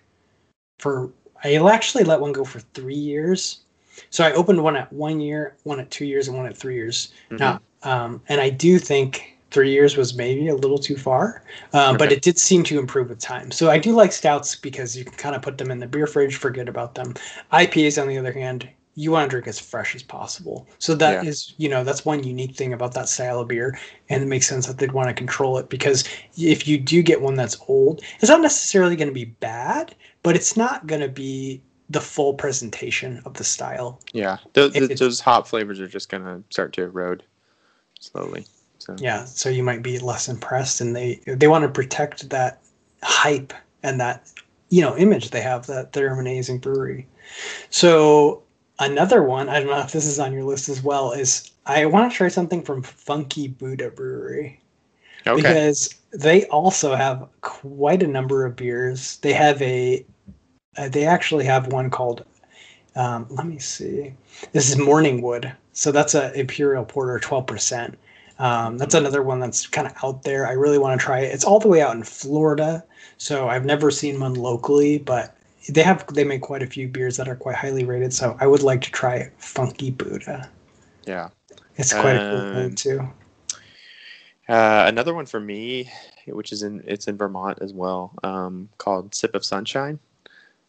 [0.79, 1.11] For
[1.43, 3.61] I'll actually let one go for three years.
[4.09, 6.75] So I opened one at one year, one at two years, and one at three
[6.75, 7.13] years.
[7.29, 7.39] Mhm.
[7.39, 11.43] Now, um, and I do think three years was maybe a little too far,
[11.73, 13.51] um, but it did seem to improve with time.
[13.51, 16.07] So I do like stouts because you can kind of put them in the beer
[16.07, 17.13] fridge, forget about them.
[17.51, 20.67] IPAs, on the other hand, you want to drink as fresh as possible.
[20.79, 21.29] So that Yeah.
[21.29, 23.77] is, you know, that's one unique thing about that style of beer,
[24.09, 26.03] and it makes sense that they'd want to control it because
[26.37, 30.35] if you do get one that's old, it's not necessarily going to be bad, but
[30.35, 33.99] it's not going to be the full presentation of the style.
[34.13, 34.37] Yeah.
[34.53, 37.23] Those, those hop flavors are just gonna start to erode
[37.99, 38.45] slowly.
[38.81, 38.95] So.
[38.99, 42.61] Yeah so you might be less impressed and they they want to protect that
[43.03, 43.53] hype
[43.83, 44.31] and that
[44.69, 47.07] you know image they have that they're an amazing brewery.
[47.69, 48.43] So
[48.79, 51.85] another one i don't know if this is on your list as well is i
[51.85, 54.59] want to try something from funky buddha brewery.
[55.27, 55.35] Okay.
[55.35, 59.17] because they also have quite a number of beers.
[59.17, 60.05] They have a
[60.77, 62.25] uh, they actually have one called
[62.95, 64.13] um, let me see.
[64.51, 65.53] This is morningwood.
[65.73, 67.95] So that's a imperial porter 12%
[68.41, 71.33] um, that's another one that's kind of out there i really want to try it
[71.33, 72.83] it's all the way out in florida
[73.17, 75.37] so i've never seen one locally but
[75.69, 78.47] they have they make quite a few beers that are quite highly rated so i
[78.47, 80.49] would like to try funky buddha
[81.05, 81.29] yeah.
[81.75, 83.07] it's quite a cool Um, too
[84.49, 85.89] Uh, another one for me,
[86.27, 89.97] which is in it's in Vermont as well, um, called Sip of Sunshine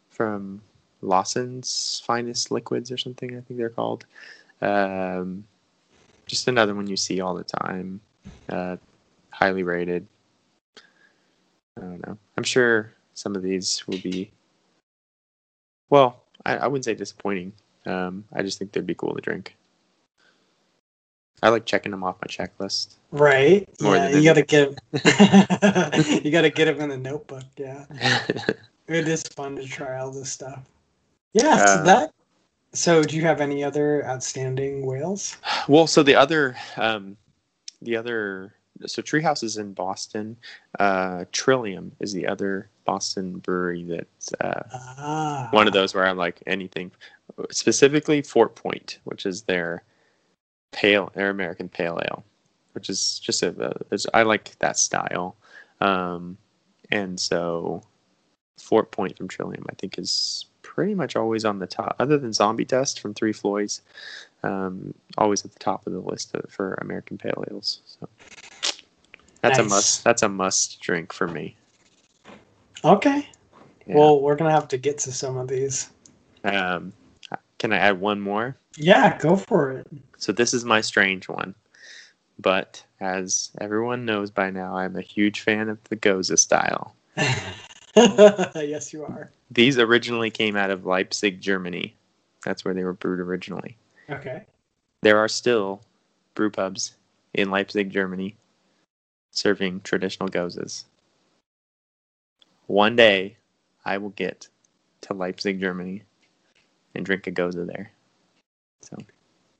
[0.09, 0.63] from
[1.01, 3.37] Lawson's Finest Liquids or something.
[3.37, 4.05] I think they're called.
[4.61, 5.45] Um,
[6.33, 8.01] just another one you see all the time.
[8.49, 8.79] Uh,
[9.29, 10.07] highly rated.
[11.77, 12.17] I don't know.
[12.39, 14.31] I'm sure some of these will be.
[15.91, 17.53] Well, I, I wouldn't say disappointing.
[17.85, 19.55] Um, I just think they'd be cool to drink.
[21.43, 22.95] I like checking them off my checklist.
[23.11, 23.69] Right.
[23.79, 24.71] Yeah, you gotta get
[26.25, 27.45] you gotta get them in the notebook.
[27.59, 27.85] Yeah,
[28.89, 30.65] it is fun to try all this stuff.
[31.35, 31.57] Yeah.
[31.57, 32.13] Uh, so that.
[32.75, 35.37] So, do you have any other outstanding whales?
[35.69, 37.17] well, so the other, um,
[37.83, 38.55] the other,
[38.87, 40.37] so Treehouse is in Boston.
[40.79, 46.17] Uh, Trillium is the other Boston brewery that's uh, Ah, one of those where I'm
[46.17, 46.91] like anything,
[47.51, 49.85] specifically Fort Point, which is their
[50.73, 52.25] pale, their American pale ale,
[52.73, 53.55] which is just a,
[53.91, 55.37] a is- I like that style,
[55.81, 56.39] um,
[56.91, 57.83] and so
[58.59, 62.33] Fort Point from Trillium, I think, is pretty much always on the top, other than
[62.33, 63.83] Zombie Dust from Three Floyds,
[64.43, 67.81] um, always at the top of the list of, for American pale ales.
[67.85, 68.09] So
[69.43, 70.03] that's a must.
[70.03, 71.59] That's a must drink for me.
[72.83, 73.29] Okay.
[73.87, 73.97] Yeah.
[73.97, 75.91] Well, we're gonna have to get to some of these.
[76.45, 76.95] um,
[77.59, 78.57] can I add one more?
[78.77, 79.87] Yeah, go for it.
[80.17, 81.55] So this is my strange one.
[82.39, 86.97] But as everyone knows by now, I'm a huge fan of the Gose style.
[87.97, 89.31] yes, you are.
[89.51, 91.95] These originally came out of Leipzig, Germany.
[92.45, 93.77] That's where they were brewed originally.
[94.11, 94.43] Okay.
[95.03, 95.83] There are still
[96.35, 96.95] brew pubs
[97.35, 98.37] in Leipzig, Germany,
[99.31, 100.85] serving traditional Goses.
[102.67, 103.37] One day,
[103.85, 104.49] I will get
[105.03, 106.03] to Leipzig, Germany,
[106.95, 107.91] and drink a Gose there.
[108.81, 108.97] So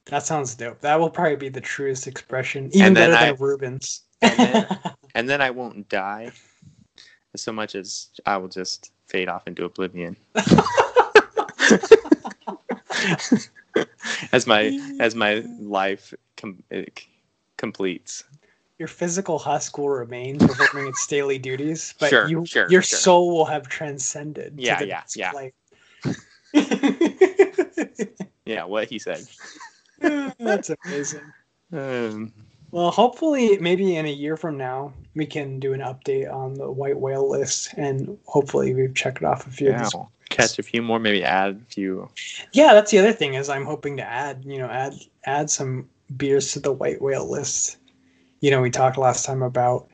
[0.07, 0.81] That sounds dope.
[0.81, 4.03] That will probably be the truest expression, even better I- than Reuben's.
[4.23, 4.79] and then-
[5.15, 6.31] and then I won't die
[7.37, 10.17] so much as I will just fade off into oblivion
[14.33, 16.63] as my as my life com-
[17.57, 18.25] completes.
[18.79, 22.99] Your physical husk will remain performing its daily duties, but Sure, you, sure, your sure.
[22.99, 24.55] soul will have transcended.
[24.57, 25.51] Yeah, to the yeah,
[26.55, 28.07] yeah.
[28.45, 29.25] Yeah, what he said.
[30.01, 31.33] That's amazing.
[31.73, 32.33] Um,
[32.73, 36.71] Well, hopefully, maybe in a year from now, we can do an update on the
[36.71, 40.07] white whale list, and hopefully, we've checked off a few yeah, of.
[40.31, 42.09] Catch a few more, maybe add a few.
[42.53, 44.95] Yeah, that's the other thing is I'm hoping to add, you know, add
[45.25, 47.77] add some beers to the white whale list.
[48.41, 49.89] You know, we talked last time about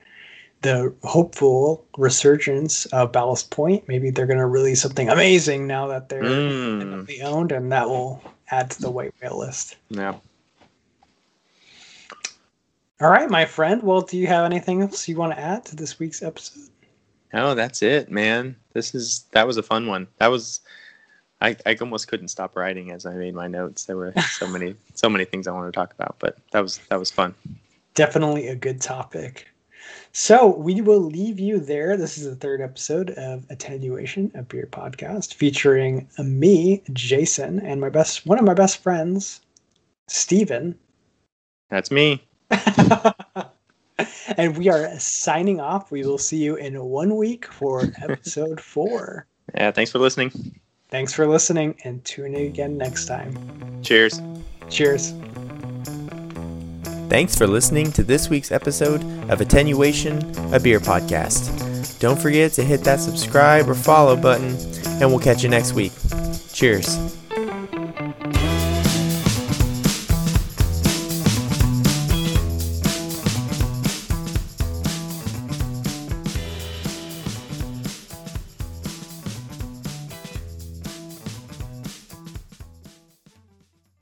[0.62, 3.86] the hopeful resurgence of Ballast Point.
[3.88, 8.22] Maybe they're going to release something amazing now that they're Mm, owned, and that will
[8.50, 9.76] add to the white whale list.
[9.90, 10.14] yeah.
[13.00, 13.82] All right, my friend.
[13.82, 16.68] Well, do you have anything else you want to add to this week's episode?
[17.32, 18.56] No, that's it, man.
[18.72, 20.08] This is that was a fun one.
[20.18, 20.60] That was
[21.40, 23.84] I, I almost couldn't stop writing as I made my notes.
[23.84, 26.78] There were so many so many things I wanted to talk about, but that was
[26.88, 27.34] that was fun.
[27.94, 29.46] Definitely a good topic.
[30.12, 31.96] So we will leave you there.
[31.96, 37.90] This is the third episode of Attenuation, a beer podcast featuring me, Jason, and my
[37.90, 39.40] best one of my best friends,
[40.08, 40.76] Stephen.
[41.70, 42.27] That's me.
[44.36, 45.90] and we are signing off.
[45.90, 49.26] We will see you in one week for episode four.
[49.54, 50.60] Yeah, thanks for listening.
[50.90, 53.36] Thanks for listening and tune in again next time.
[53.82, 54.20] Cheers.
[54.70, 55.12] Cheers.
[57.08, 60.18] Thanks for listening to this week's episode of Attenuation,
[60.54, 61.98] a beer podcast.
[62.00, 64.56] Don't forget to hit that subscribe or follow button,
[65.00, 65.92] and we'll catch you next week.
[66.52, 67.17] Cheers.